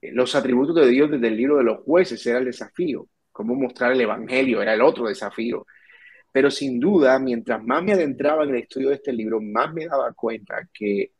[0.02, 3.08] los atributos de Dios desde el libro de los jueces era el desafío?
[3.32, 5.66] ¿Cómo mostrar el Evangelio era el otro desafío?
[6.32, 9.86] Pero sin duda, mientras más me adentraba en el estudio de este libro, más me
[9.86, 11.12] daba cuenta que,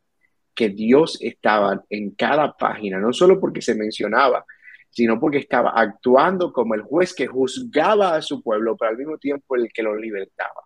[0.55, 4.45] que Dios estaba en cada página, no solo porque se mencionaba,
[4.89, 9.17] sino porque estaba actuando como el juez que juzgaba a su pueblo, pero al mismo
[9.17, 10.61] tiempo el que lo libertaba.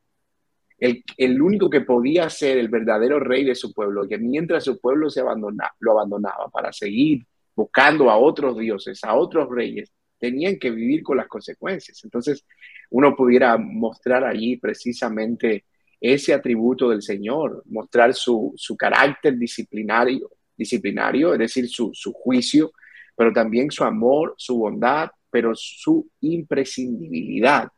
[0.78, 4.80] El, el único que podía ser el verdadero rey de su pueblo, que mientras su
[4.80, 7.26] pueblo se abandonaba, lo abandonaba para seguir
[7.56, 12.04] buscando a otros dioses, a otros reyes, tenían que vivir con las consecuencias.
[12.04, 12.46] Entonces,
[12.90, 15.66] uno pudiera mostrar allí precisamente
[16.00, 22.72] ese atributo del Señor, mostrar su, su carácter disciplinario, disciplinario, es decir, su, su juicio,
[23.16, 27.70] pero también su amor, su bondad, pero su imprescindibilidad.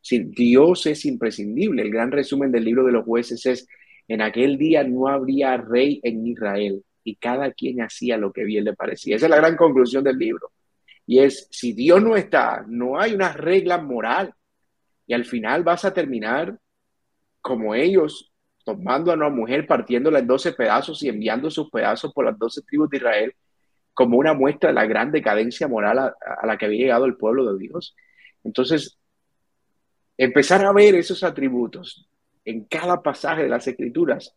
[0.00, 1.82] Si Dios es imprescindible.
[1.82, 3.66] El gran resumen del libro de los jueces es,
[4.08, 8.64] en aquel día no habría rey en Israel y cada quien hacía lo que bien
[8.64, 9.16] le parecía.
[9.16, 10.50] Esa es la gran conclusión del libro.
[11.06, 14.34] Y es, si Dios no está, no hay una regla moral.
[15.06, 16.58] Y al final vas a terminar
[17.40, 18.32] como ellos,
[18.64, 22.62] tomando a una mujer, partiéndola en 12 pedazos y enviando sus pedazos por las 12
[22.62, 23.34] tribus de Israel,
[23.92, 27.16] como una muestra de la gran decadencia moral a, a la que había llegado el
[27.16, 27.94] pueblo de Dios.
[28.42, 28.98] Entonces,
[30.16, 32.08] empezar a ver esos atributos
[32.44, 34.34] en cada pasaje de las escrituras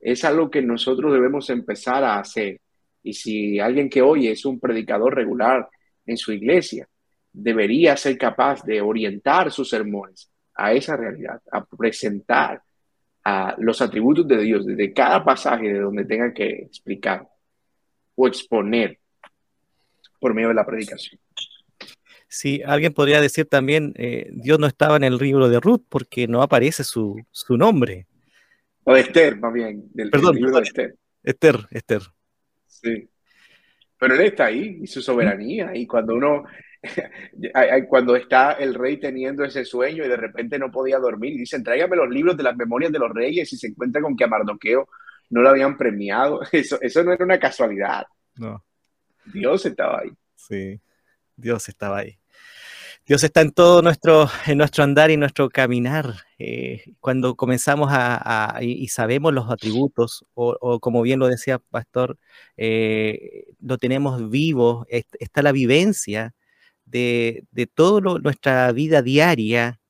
[0.00, 2.60] es algo que nosotros debemos empezar a hacer.
[3.02, 5.68] Y si alguien que oye es un predicador regular
[6.06, 6.88] en su iglesia,
[7.32, 12.62] debería ser capaz de orientar sus sermones a esa realidad, a presentar
[13.24, 17.28] a los atributos de Dios desde cada pasaje de donde tenga que explicar
[18.14, 18.98] o exponer
[20.20, 21.20] por medio de la predicación.
[22.28, 26.26] Sí, alguien podría decir también, eh, Dios no estaba en el libro de Ruth porque
[26.26, 28.06] no aparece su, su nombre.
[28.84, 29.84] O de Esther, más bien.
[29.92, 30.96] Del, Perdón, libro de Esther.
[31.22, 32.02] Esther, Esther.
[32.66, 33.08] Sí.
[33.98, 35.74] Pero él está ahí y su soberanía.
[35.74, 36.44] Y cuando uno,
[37.88, 41.62] cuando está el rey teniendo ese sueño y de repente no podía dormir, y dicen,
[41.62, 44.28] tráigame los libros de las memorias de los reyes y se encuentra con que a
[44.28, 44.88] Mardoqueo
[45.30, 46.40] no lo habían premiado.
[46.52, 48.04] Eso, eso no era una casualidad.
[48.36, 48.64] No.
[49.32, 50.10] Dios estaba ahí.
[50.34, 50.80] Sí,
[51.34, 52.18] Dios estaba ahí.
[53.06, 56.24] Dios está en todo nuestro, en nuestro andar y nuestro caminar.
[56.40, 62.18] Eh, cuando comenzamos a, y, sabemos los atributos, o, o, como bien lo decía Pastor,
[62.56, 66.34] eh, lo tenemos vivo, está la vivencia
[66.84, 69.80] de, de toda nuestra vida diaria,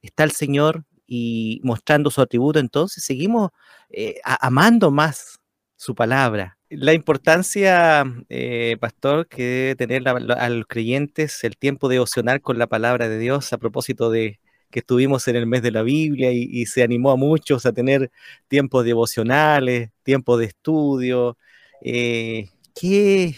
[0.00, 3.50] está el Señor y mostrando su atributo, entonces seguimos
[3.88, 5.40] eh, amando más
[5.76, 12.40] su palabra, la importancia, eh, pastor, que debe tener a los creyentes el tiempo devocional
[12.40, 14.40] con la palabra de Dios a propósito de
[14.70, 17.72] que estuvimos en el mes de la Biblia y, y se animó a muchos a
[17.72, 18.12] tener
[18.48, 21.36] tiempos devocionales, tiempos de estudio.
[21.82, 23.34] Eh, ¿Qué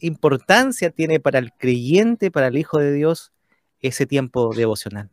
[0.00, 3.32] importancia tiene para el creyente, para el Hijo de Dios,
[3.80, 5.10] ese tiempo devocional?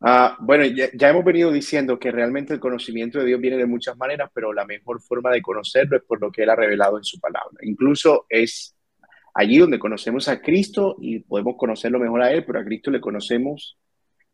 [0.00, 3.66] Uh, bueno, ya, ya, hemos venido diciendo que realmente el conocimiento de Dios viene de
[3.66, 6.98] muchas maneras, pero la mejor forma de conocerlo es por lo que Él ha revelado
[6.98, 7.58] en su palabra.
[7.62, 8.76] Incluso es
[9.34, 13.00] allí donde conocemos a Cristo y podemos conocerlo mejor a Él, pero a Cristo le
[13.00, 13.76] conocemos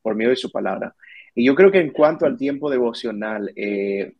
[0.03, 0.95] por medio de su palabra.
[1.35, 4.13] Y yo creo que en cuanto al tiempo devocional, eh,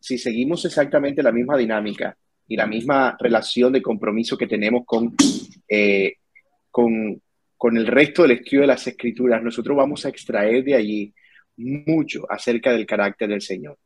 [0.00, 2.16] si seguimos exactamente la misma dinámica
[2.46, 5.14] y la misma relación de compromiso que tenemos con,
[5.68, 6.14] eh,
[6.70, 7.22] con
[7.62, 11.14] con el resto del estudio de las escrituras, nosotros vamos a extraer de allí
[11.56, 13.78] mucho acerca del carácter del Señor.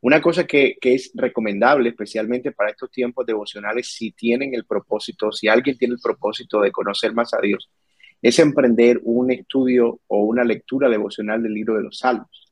[0.00, 5.30] Una cosa que, que, es recomendable, especialmente para estos tiempos devocionales, si tienen el propósito,
[5.30, 7.70] si alguien tiene el propósito de conocer más a Dios,
[8.22, 12.50] es emprender un estudio o una lectura devocional del libro de los Salmos.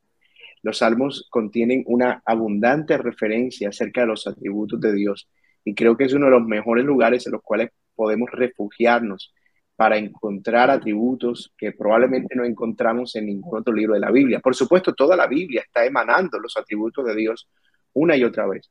[0.61, 5.27] Los Salmos contienen una abundante referencia acerca de los atributos de Dios
[5.65, 9.33] y creo que es uno de los mejores lugares en los cuales podemos refugiarnos
[9.77, 14.41] para encontrar atributos que probablemente no encontramos en ningún otro libro de la Biblia.
[14.41, 17.49] Por supuesto, toda la Biblia está emanando los atributos de Dios
[17.93, 18.71] una y otra vez,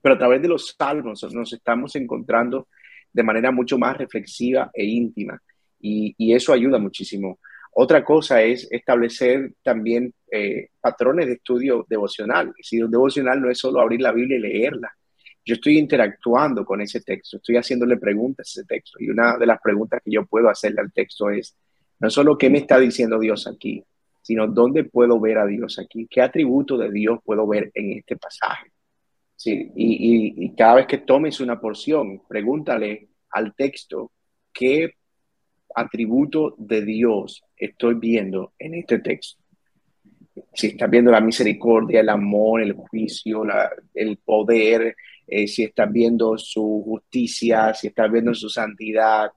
[0.00, 2.68] pero a través de los salmos nos estamos encontrando
[3.12, 5.40] de manera mucho más reflexiva e íntima
[5.80, 7.38] y, eso ayuda muchísimo.
[7.72, 12.52] Otra cosa es establecer también eh, patrones de estudio devocional.
[12.60, 14.92] Si un devocional no es solo abrir la Biblia y leerla,
[15.48, 18.98] yo estoy interactuando con ese texto, estoy haciéndole preguntas a ese texto.
[19.00, 21.56] Y una de las preguntas que yo puedo hacerle al texto es,
[22.00, 23.82] no solo qué me está diciendo Dios aquí,
[24.20, 28.18] sino dónde puedo ver a Dios aquí, qué atributo de Dios puedo ver en este
[28.18, 28.70] pasaje.
[29.36, 34.12] Sí, y, y, y cada vez que tomes una porción, pregúntale al texto
[34.52, 34.90] qué
[35.74, 39.42] atributo de Dios estoy viendo en este texto.
[40.52, 43.44] si estás viendo la misericordia, el amor, el juicio,
[43.94, 44.94] el poder,
[45.28, 49.30] eh, si estás viendo su justicia, si estás viendo su santidad,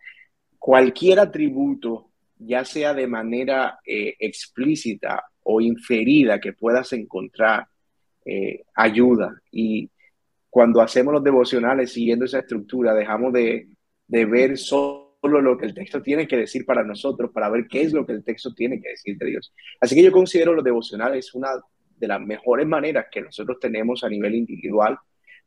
[0.57, 7.67] cualquier atributo, ya sea de manera eh, explícita o inferida que puedas encontrar,
[8.23, 9.41] eh, ayuda.
[9.51, 9.89] Y
[10.49, 13.67] cuando hacemos los devocionales siguiendo esa estructura, dejamos de,
[14.07, 17.81] de ver solo lo que el texto tiene que decir para nosotros, para ver qué
[17.81, 19.53] es lo que el texto tiene que decir de Dios.
[19.81, 21.49] Así que yo considero los devocionales una
[21.97, 24.97] de las mejores maneras que nosotros tenemos a nivel individual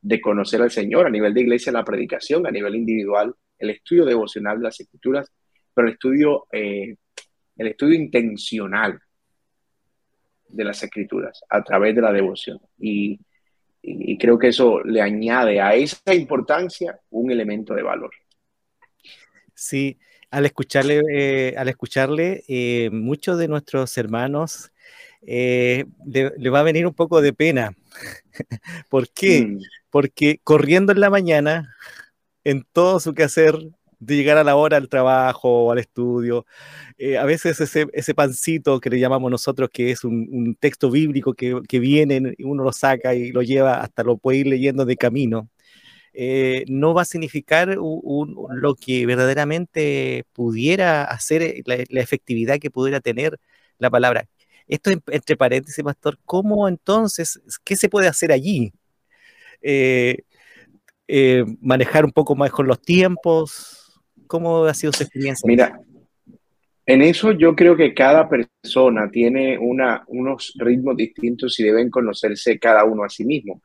[0.05, 4.05] de conocer al Señor, a nivel de iglesia la predicación, a nivel individual el estudio
[4.05, 5.33] devocional de las escrituras,
[5.73, 6.97] pero el estudio, eh,
[7.57, 9.01] el estudio intencional
[10.47, 12.61] de las escrituras a través de la devoción.
[12.79, 13.19] Y,
[13.81, 18.11] y creo que eso le añade a esa importancia un elemento de valor.
[19.55, 19.99] Sí,
[20.31, 24.71] al escucharle, eh, al escucharle eh, muchos de nuestros hermanos
[25.27, 27.75] eh, le, va a venir un poco de pena.
[28.91, 29.47] ¿Por qué?
[29.47, 29.59] Mm.
[29.95, 31.77] Porque corriendo en la mañana,
[32.43, 33.57] en todo su quehacer,
[34.01, 36.47] de llegar a la hora al trabajo o al estudio,
[37.21, 41.79] a veces ese, pancito que le llamamos nosotros, que es un, texto bíblico que, que
[41.79, 45.49] viene, uno lo saca y lo lleva, hasta lo puede ir leyendo de camino.
[46.13, 53.01] Eh, no va a significar lo que verdaderamente pudiera hacer, eh, la, efectividad que pudiera
[53.01, 53.39] tener
[53.79, 54.29] la palabra.
[54.67, 58.73] Esto entre paréntesis, pastor, ¿cómo entonces, qué se puede hacer allí?
[59.67, 65.47] Eh, manejar un poco más con los tiempos, ¿cómo ha sido su experiencia?
[65.47, 65.81] Mira,
[66.87, 72.59] en eso yo creo que cada persona tiene una, unos ritmos distintos y deben conocerse
[72.59, 73.63] cada uno a sí mismo.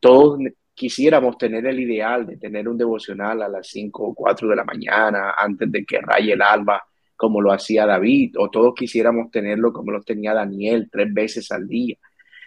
[0.00, 0.38] Todos
[0.72, 4.64] quisiéramos tener el ideal de tener un devocional a las 5 o 4 de la
[4.64, 6.82] mañana, antes de que raye el alba,
[7.16, 11.68] como lo hacía David, o todos quisiéramos tenerlo como lo tenía Daniel, tres veces al
[11.68, 11.96] día.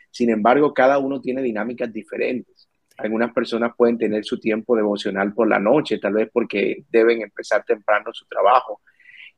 [0.09, 2.66] Sin embargo, cada uno tiene dinámicas diferentes.
[2.97, 7.63] Algunas personas pueden tener su tiempo devocional por la noche, tal vez porque deben empezar
[7.63, 8.81] temprano su trabajo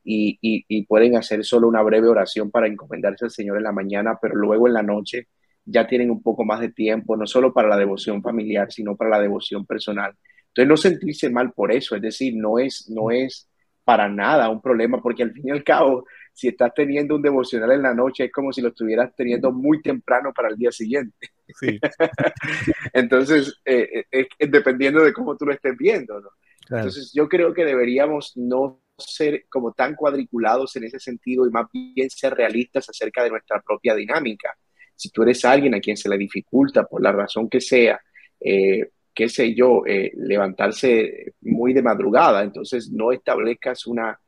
[0.03, 4.35] y, pueden hacer solo una breve oración para encomendarse al Señor en la mañana, pero
[4.35, 5.27] luego en la noche
[5.65, 9.11] ya tienen un poco más de tiempo, no solo para la devoción familiar, sino para
[9.11, 10.13] la devoción personal.
[10.47, 13.49] Entonces, no sentirse mal por eso, es decir, no es, no es
[13.83, 16.05] para nada un problema, porque al fin y al cabo,
[16.39, 19.81] si estás teniendo un devocional en la noche, es como si lo estuvieras teniendo muy
[19.81, 21.31] temprano para el día siguiente.
[22.93, 26.29] Entonces, eh, eh, dependiendo de cómo tú lo estés viendo, ¿no?
[26.69, 31.65] Entonces, yo creo que deberíamos no ser como tan cuadriculados en ese sentido y más
[31.73, 34.55] bien ser realistas acerca de nuestra propia dinámica
[34.95, 37.99] si tú eres alguien a quien se le dificulta por la razón que sea,
[38.39, 44.19] eh, qué sé yo, levantarse muy de madrugada, entonces no establezcas una,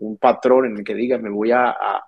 [0.00, 2.02] un patrón en el que digas, me voy a, a,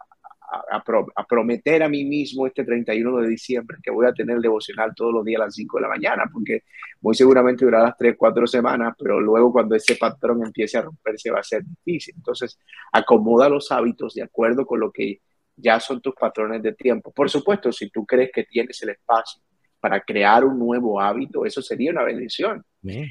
[0.70, 5.12] a, prometer a mí mismo este 31 de diciembre que voy a tener devocional todos
[5.12, 6.64] los días a las 5 de la mañana, porque
[7.00, 11.30] muy seguramente durará las 3, 4 semanas, pero luego cuando ese patrón empiece a romperse
[11.30, 12.14] va a ser difícil.
[12.16, 12.58] Entonces,
[12.92, 15.20] acomoda los hábitos de acuerdo con lo que
[15.56, 17.12] ya son tus patrones de tiempo.
[17.12, 19.42] Por supuesto, si tú crees que tienes el espacio
[19.80, 22.64] para crear un nuevo hábito, eso sería una bendición.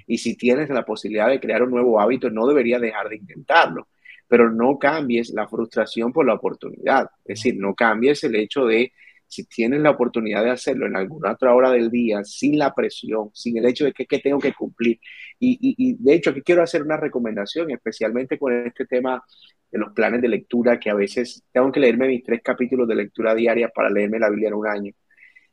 [0.08, 3.88] Y si tienes la posibilidad de crear un nuevo hábito, no deberías dejar de intentarlo.
[4.32, 7.10] Pero no cambies la frustración por la oportunidad.
[7.26, 8.94] Es decir, no cambies el hecho de
[9.28, 13.30] si tienes la oportunidad de hacerlo en alguna otra hora del día, sin la presión,
[13.34, 15.02] sin el hecho de que, tengo que cumplir.
[15.38, 19.22] Y, y, de hecho, aquí quiero hacer una recomendación, especialmente con este tema
[19.70, 22.96] de los planes de lectura, que a veces tengo que leerme mis tres capítulos de
[22.96, 24.94] lectura diaria para leerme la Biblia en un año.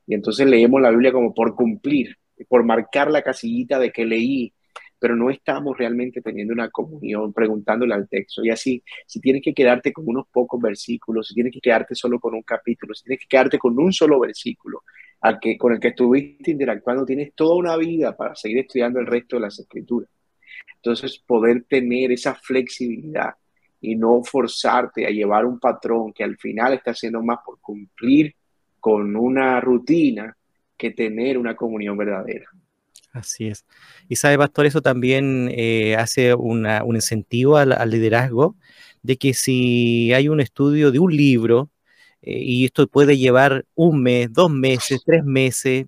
[0.07, 2.17] Y entonces leemos la Biblia como por cumplir,
[2.49, 4.55] por marcar la casillita de que leí,
[4.99, 8.45] pero no estamos realmente teniendo una comunión, preguntándole al texto.
[8.45, 12.19] Y así, si tienes que quedarte con unos pocos versículos, si tienes que quedarte solo
[12.19, 14.83] con un capítulo, si tienes que quedarte con un solo versículo,
[15.21, 19.07] al que, con el que estuviste interactuando, tienes toda una vida para seguir estudiando el
[19.07, 20.11] resto de las escrituras.
[20.77, 23.35] Entonces, poder tener esa flexibilidad
[23.81, 28.35] y no forzarte a llevar un patrón que al final está haciendo más por cumplir
[28.81, 30.37] con una rutina
[30.77, 32.47] que tener una comunión verdadera.
[33.13, 33.65] Así es.
[34.09, 38.57] Y sabe, pastor, eso también eh, hace un incentivo al, liderazgo
[39.03, 41.71] de que si hay un estudio de un libro
[42.23, 45.87] eh, y esto puede llevar un mes, dos meses, tres meses,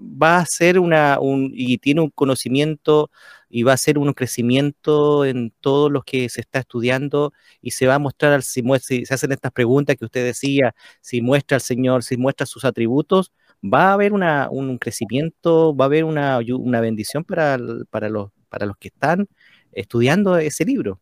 [0.00, 3.10] va a ser una, un, y tiene un conocimiento
[3.48, 7.86] y va a ser un crecimiento en todo lo que se está estudiando y se
[7.86, 11.56] va a mostrar, al, si, si se hacen estas preguntas que usted decía, si muestra
[11.56, 13.32] al Señor, si muestra sus atributos,
[13.62, 17.58] va a haber una, un crecimiento, va a haber una, una bendición para,
[17.90, 19.26] para, los, para los que están
[19.72, 21.00] estudiando ese libro.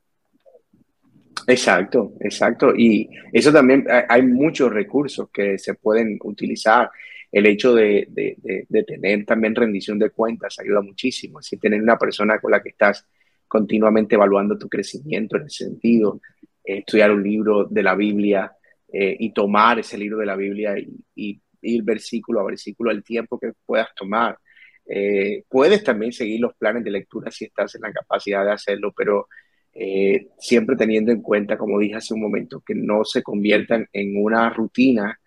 [1.46, 2.74] Exacto, exacto.
[2.76, 6.90] Y eso también, hay muchos recursos que se pueden utilizar.
[7.30, 11.42] El hecho de, de, tener también rendición de cuentas ayuda muchísimo.
[11.42, 13.06] Si tener una persona con la que estás
[13.46, 16.20] continuamente evaluando tu crecimiento en ese sentido,
[16.64, 18.52] estudiar un libro de la Biblia
[18.92, 20.74] eh, y tomar ese libro de la Biblia
[21.14, 24.38] y, ir versículo a versículo al tiempo que puedas tomar.
[24.86, 28.92] Eh, puedes también seguir los planes de lectura si estás en la capacidad de hacerlo,
[28.96, 29.28] pero
[29.72, 34.14] eh, siempre teniendo en cuenta, como dije hace un momento, que no se conviertan en
[34.16, 35.20] una rutina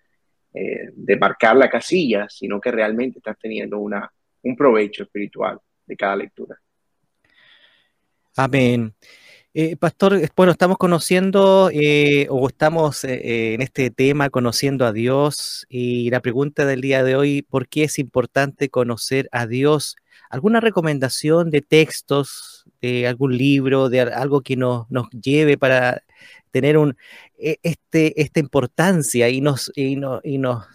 [0.52, 4.12] eh, de marcar la casilla, sino que realmente estás teniendo una,
[4.42, 6.58] un provecho espiritual de cada lectura.
[8.36, 8.94] Amén.
[9.54, 16.20] Eh, pastor, bueno, estamos conociendo o estamos en este tema conociendo a Dios y la
[16.20, 19.96] pregunta del día de hoy, ¿por qué es importante conocer a Dios?
[20.30, 26.02] ¿Alguna recomendación de textos, de algún libro, de algo que nos, nos lleve para
[26.50, 26.96] tener un,
[27.38, 30.66] e, este, esta importancia y, nos, y, y nos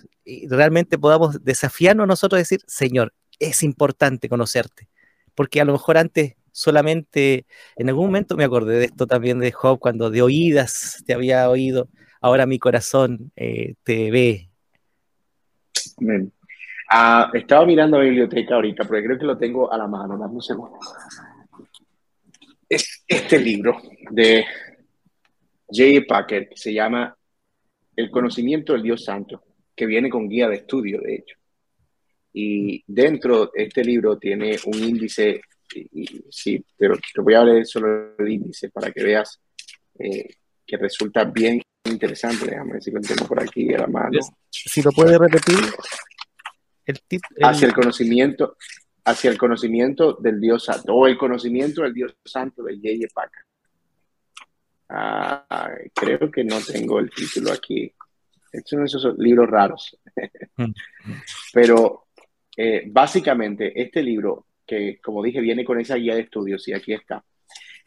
[0.50, 4.88] realmente podamos desafiarnos nosotros a decir, Señor, es importante conocerte?
[5.34, 7.46] Porque a lo mejor antes solamente,
[7.76, 11.48] en algún momento me acordé de esto también de Job, cuando de oídas te había
[11.52, 11.88] oído,
[12.20, 14.50] ahora mi corazón eh, te ve.
[16.90, 20.18] Ah, estaba mirando la biblioteca ahorita, porque creo que lo tengo a la mano.
[20.18, 20.80] Dame un segundo.
[22.68, 23.80] Es este libro
[24.10, 24.44] de
[25.68, 26.06] J.
[26.08, 27.16] Packer que se llama
[27.96, 29.44] El conocimiento del Dios Santo,
[29.76, 31.38] que viene con guía de estudio, de hecho.
[32.34, 35.42] Y dentro de este libro tiene un índice,
[36.30, 39.40] sí, pero te voy a leer solo el índice para que veas
[40.00, 40.28] eh,
[40.66, 42.46] que resulta bien interesante.
[42.46, 44.20] Déjame ver si lo tengo por aquí a la mano.
[44.50, 45.58] Si lo puede repetir
[47.42, 48.58] hacia el conocimiento,
[49.06, 53.46] hacia el conocimiento del Dios Santo, o el conocimiento del Dios Santo de Yeye Paca.
[54.90, 57.92] Ah, creo que no tengo el título aquí.
[58.52, 59.98] Es uno de esos libros raros.
[60.56, 60.72] Mm.
[61.54, 62.08] Pero
[62.56, 66.94] eh, básicamente este libro, que como dije, viene con esa guía de estudios, y aquí
[66.94, 67.24] está,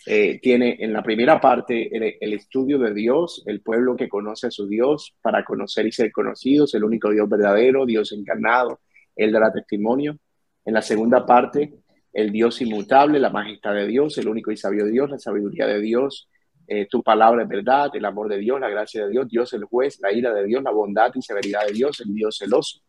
[0.06, 4.46] eh, tiene en la primera parte el, el, estudio de Dios, el pueblo que conoce
[4.46, 8.80] a su Dios para conocer y ser conocidos, el único Dios verdadero, Dios encarnado,
[9.14, 10.16] él dará testimonio.
[10.64, 11.74] En la segunda parte,
[12.12, 15.80] el Dios inmutable, la majestad de Dios, el único y sabio Dios, la sabiduría de
[15.80, 16.28] Dios,
[16.66, 19.64] eh, tu palabra es verdad, el amor de Dios, la gracia de Dios, Dios el
[19.64, 22.80] juez, la ira de Dios, la bondad y severidad de Dios, el Dios celoso.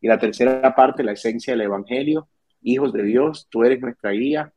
[0.00, 2.28] Y la tercera parte, la esencia del Evangelio,
[2.62, 4.52] hijos de Dios, tú eres nuestra guía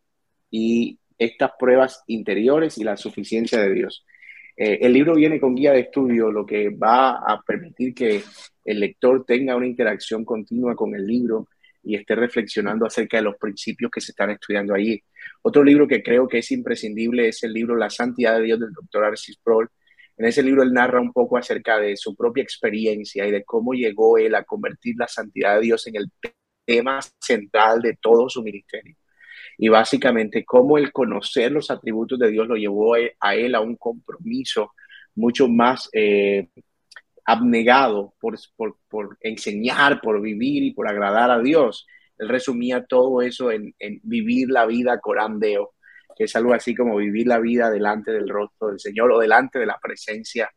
[0.50, 4.06] y estas pruebas interiores y la suficiencia de Dios.
[4.58, 8.22] Eh, el libro viene con guía de estudio, lo que va a permitir que
[8.66, 11.48] el lector tenga una interacción continua con el libro
[11.84, 15.02] y esté reflexionando acerca de los principios que se están estudiando allí.
[15.42, 18.72] Otro libro que creo que es imprescindible es el libro La Santidad de Dios del
[18.72, 19.70] doctor Arcis Sproul.
[20.18, 23.74] En ese libro él narra un poco acerca de su propia experiencia y de cómo
[23.74, 26.12] llegó él a convertir la santidad de Dios en el
[26.66, 28.96] tema central de todo su ministerio.
[29.58, 33.76] Y básicamente cómo el conocer los atributos de Dios lo llevó a él a un
[33.76, 34.72] compromiso
[35.16, 36.48] mucho más eh,
[37.26, 38.38] abnegado por,
[38.90, 41.88] por, enseñar, por vivir y por agradar a Dios.
[42.18, 45.74] Él resumía todo eso en, vivir la vida corandeo,
[46.16, 49.60] que es algo así como vivir la vida delante del rostro del Señor o delante
[49.60, 50.50] de la presencia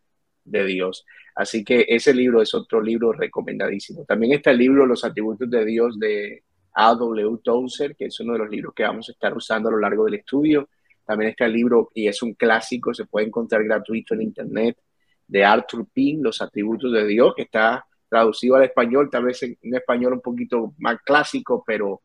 [0.44, 1.04] de Dios.
[1.34, 4.04] Así que ese libro es otro libro recomendadísimo.
[4.04, 7.38] También está el libro Los atributos de Dios de A.W.
[7.42, 10.04] Tozer, que es uno de los libros que vamos a estar usando a lo largo
[10.04, 10.68] del estudio.
[11.04, 14.78] También está el libro, y es un clásico, se puede encontrar gratuito en Internet,
[15.26, 19.58] de Arthur Pym, Los atributos de Dios, que está traducido al español, tal vez en
[19.62, 22.02] un español un poquito más clásico, pero,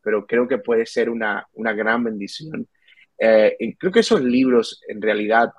[0.00, 2.66] pero creo que puede ser una, una gran bendición.
[3.18, 5.52] Eh, creo que esos libros, en realidad,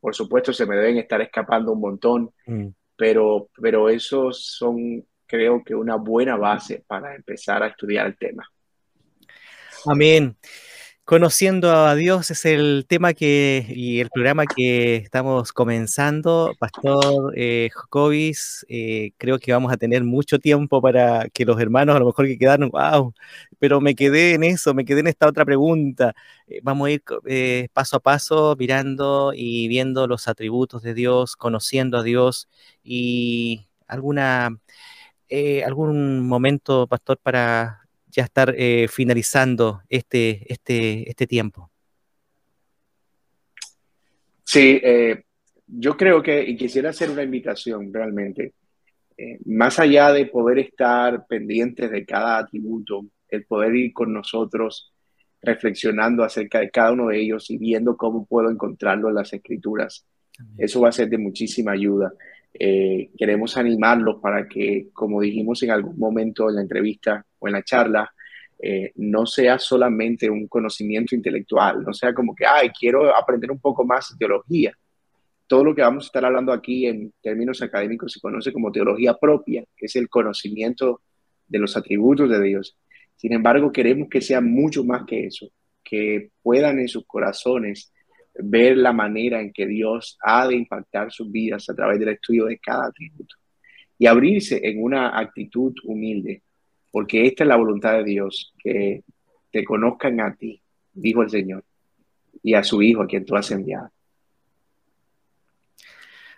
[0.00, 2.68] por supuesto, se me deben estar escapando un montón, mm.
[2.96, 8.48] pero, pero esos son, creo que, una buena base para empezar a estudiar el tema.
[9.86, 10.36] Amén.
[11.08, 16.52] Conociendo a Dios es el tema que y el programa que estamos comenzando.
[16.58, 17.70] Pastor eh,
[18.68, 22.26] eh, creo que vamos a tener mucho tiempo para que los hermanos a lo mejor
[22.26, 23.14] que quedaron, wow,
[23.58, 26.14] pero me quedé en eso, me quedé en esta otra pregunta.
[26.46, 31.36] Eh, vamos a ir eh, paso a paso mirando y viendo los atributos de Dios,
[31.36, 32.50] conociendo a Dios
[32.84, 34.50] y alguna,
[35.64, 41.70] algún momento, Pastor, para ya estar eh, finalizando este, este, este tiempo.
[44.44, 45.24] Sí, eh,
[45.66, 48.54] yo creo que, y quisiera hacer una invitación realmente,
[49.16, 54.92] eh, más allá de poder estar pendientes de cada atributo, el poder ir con nosotros
[55.42, 60.06] reflexionando acerca de cada uno de ellos y viendo cómo puedo encontrarlo en las escrituras.
[60.56, 62.12] Eso va a ser de muchísima ayuda.
[62.54, 67.54] Eh, queremos animarlos para que, como dijimos en algún momento en la entrevista o en
[67.54, 68.12] la charla,
[68.60, 73.60] eh, no sea solamente un conocimiento intelectual, no sea como que, ay, quiero aprender un
[73.60, 74.72] poco más de teología.
[75.46, 79.14] Todo lo que vamos a estar hablando aquí en términos académicos se conoce como teología
[79.14, 81.02] propia, es el conocimiento
[81.46, 82.76] de los atributos de Dios.
[83.16, 85.48] Sin embargo, queremos que sea mucho más que eso,
[85.82, 87.92] que puedan en sus corazones
[88.34, 92.46] ver la manera en que Dios ha de impactar sus vidas a través del estudio
[92.46, 93.34] de cada atributo
[93.98, 96.42] y abrirse en una actitud humilde,
[96.90, 99.02] porque esta es la voluntad de Dios, que
[99.50, 100.62] te conozcan a ti,
[100.92, 101.64] dijo el Señor,
[102.42, 103.90] y a su Hijo a quien tú has enviado.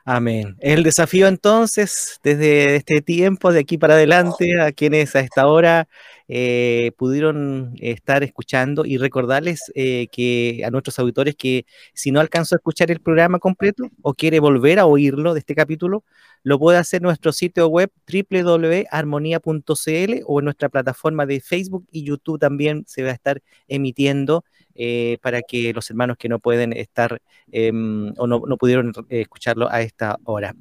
[0.05, 0.57] Amén.
[0.61, 5.89] El desafío entonces, desde este tiempo, de aquí para adelante, a quienes a esta hora
[6.33, 12.55] eh, pudieron estar escuchando y recordarles eh, que a nuestros auditores que si no alcanzó
[12.55, 16.05] a escuchar el programa completo o quiere volver a oírlo de este capítulo,
[16.45, 22.05] lo puede hacer en nuestro sitio web www.armonía.cl o en nuestra plataforma de Facebook y
[22.05, 24.45] YouTube también se va a estar emitiendo
[24.77, 27.21] eh, para que los hermanos que no pueden estar
[27.51, 30.55] em, o no, pudieron eh, escucharlo a esta hora.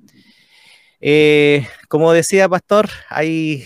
[1.87, 3.65] Como decía Pastor, hay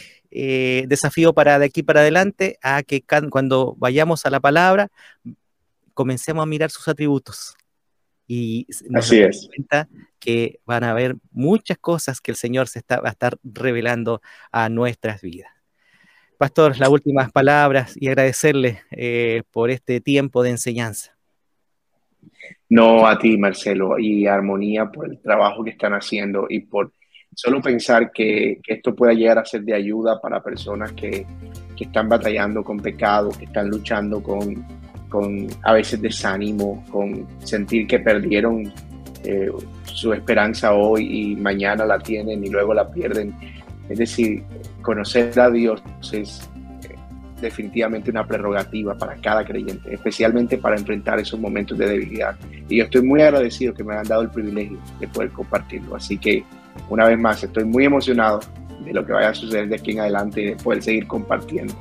[0.87, 4.89] desafío para de aquí para adelante a que cuando vayamos a la palabra
[5.93, 7.55] comencemos a mirar sus atributos
[8.27, 9.47] y nos Así es.
[9.53, 9.87] cuenta
[10.19, 14.21] que van a haber muchas cosas que el Señor se está, va a estar revelando
[14.51, 15.51] a nuestras vidas.
[16.37, 21.15] Pastor, las últimas palabras y agradecerle eh, por este tiempo de enseñanza.
[22.69, 26.91] No a ti, Marcelo, y Armonía por el trabajo que están haciendo y por
[27.35, 31.25] solo pensar que, esto pueda llegar a ser de ayuda para personas que,
[31.79, 34.65] están batallando con pecado, que están luchando con,
[35.09, 38.71] con a veces desánimo, con sentir que perdieron
[39.25, 39.51] eh,
[39.83, 43.33] su esperanza hoy y mañana la tienen y luego la pierden.
[43.89, 44.43] Es decir,
[44.81, 46.49] conocer a Dios es
[46.83, 46.95] eh,
[47.41, 52.35] definitivamente una prerrogativa para cada creyente, especialmente para enfrentar esos momentos de debilidad.
[52.69, 55.95] Y yo estoy muy agradecido que me han dado el privilegio de poder compartirlo.
[55.95, 56.43] Así que,
[56.89, 58.39] una vez más, estoy muy emocionado
[58.83, 61.73] de lo que vaya a suceder de aquí en adelante y de poder seguir compartiendo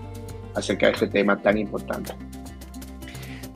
[0.55, 2.13] acerca de este tema tan importante.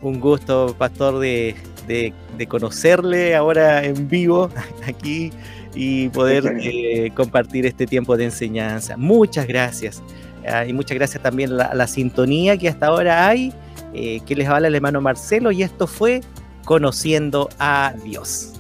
[0.03, 1.55] Un gusto, pastor, de,
[1.87, 4.51] de conocerle ahora en vivo
[4.87, 5.32] aquí
[5.76, 8.97] y poder eh, compartir este tiempo de enseñanza.
[8.97, 10.03] Muchas gracias.
[10.49, 13.53] Ah, y muchas gracias también a la, sintonía que hasta ahora hay,
[13.93, 16.22] eh, que les habla el hermano Marcelo, y esto fue
[16.64, 18.55] Conociendo a Dios.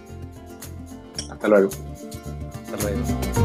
[1.28, 1.70] Hasta luego.
[2.66, 3.35] Hasta luego.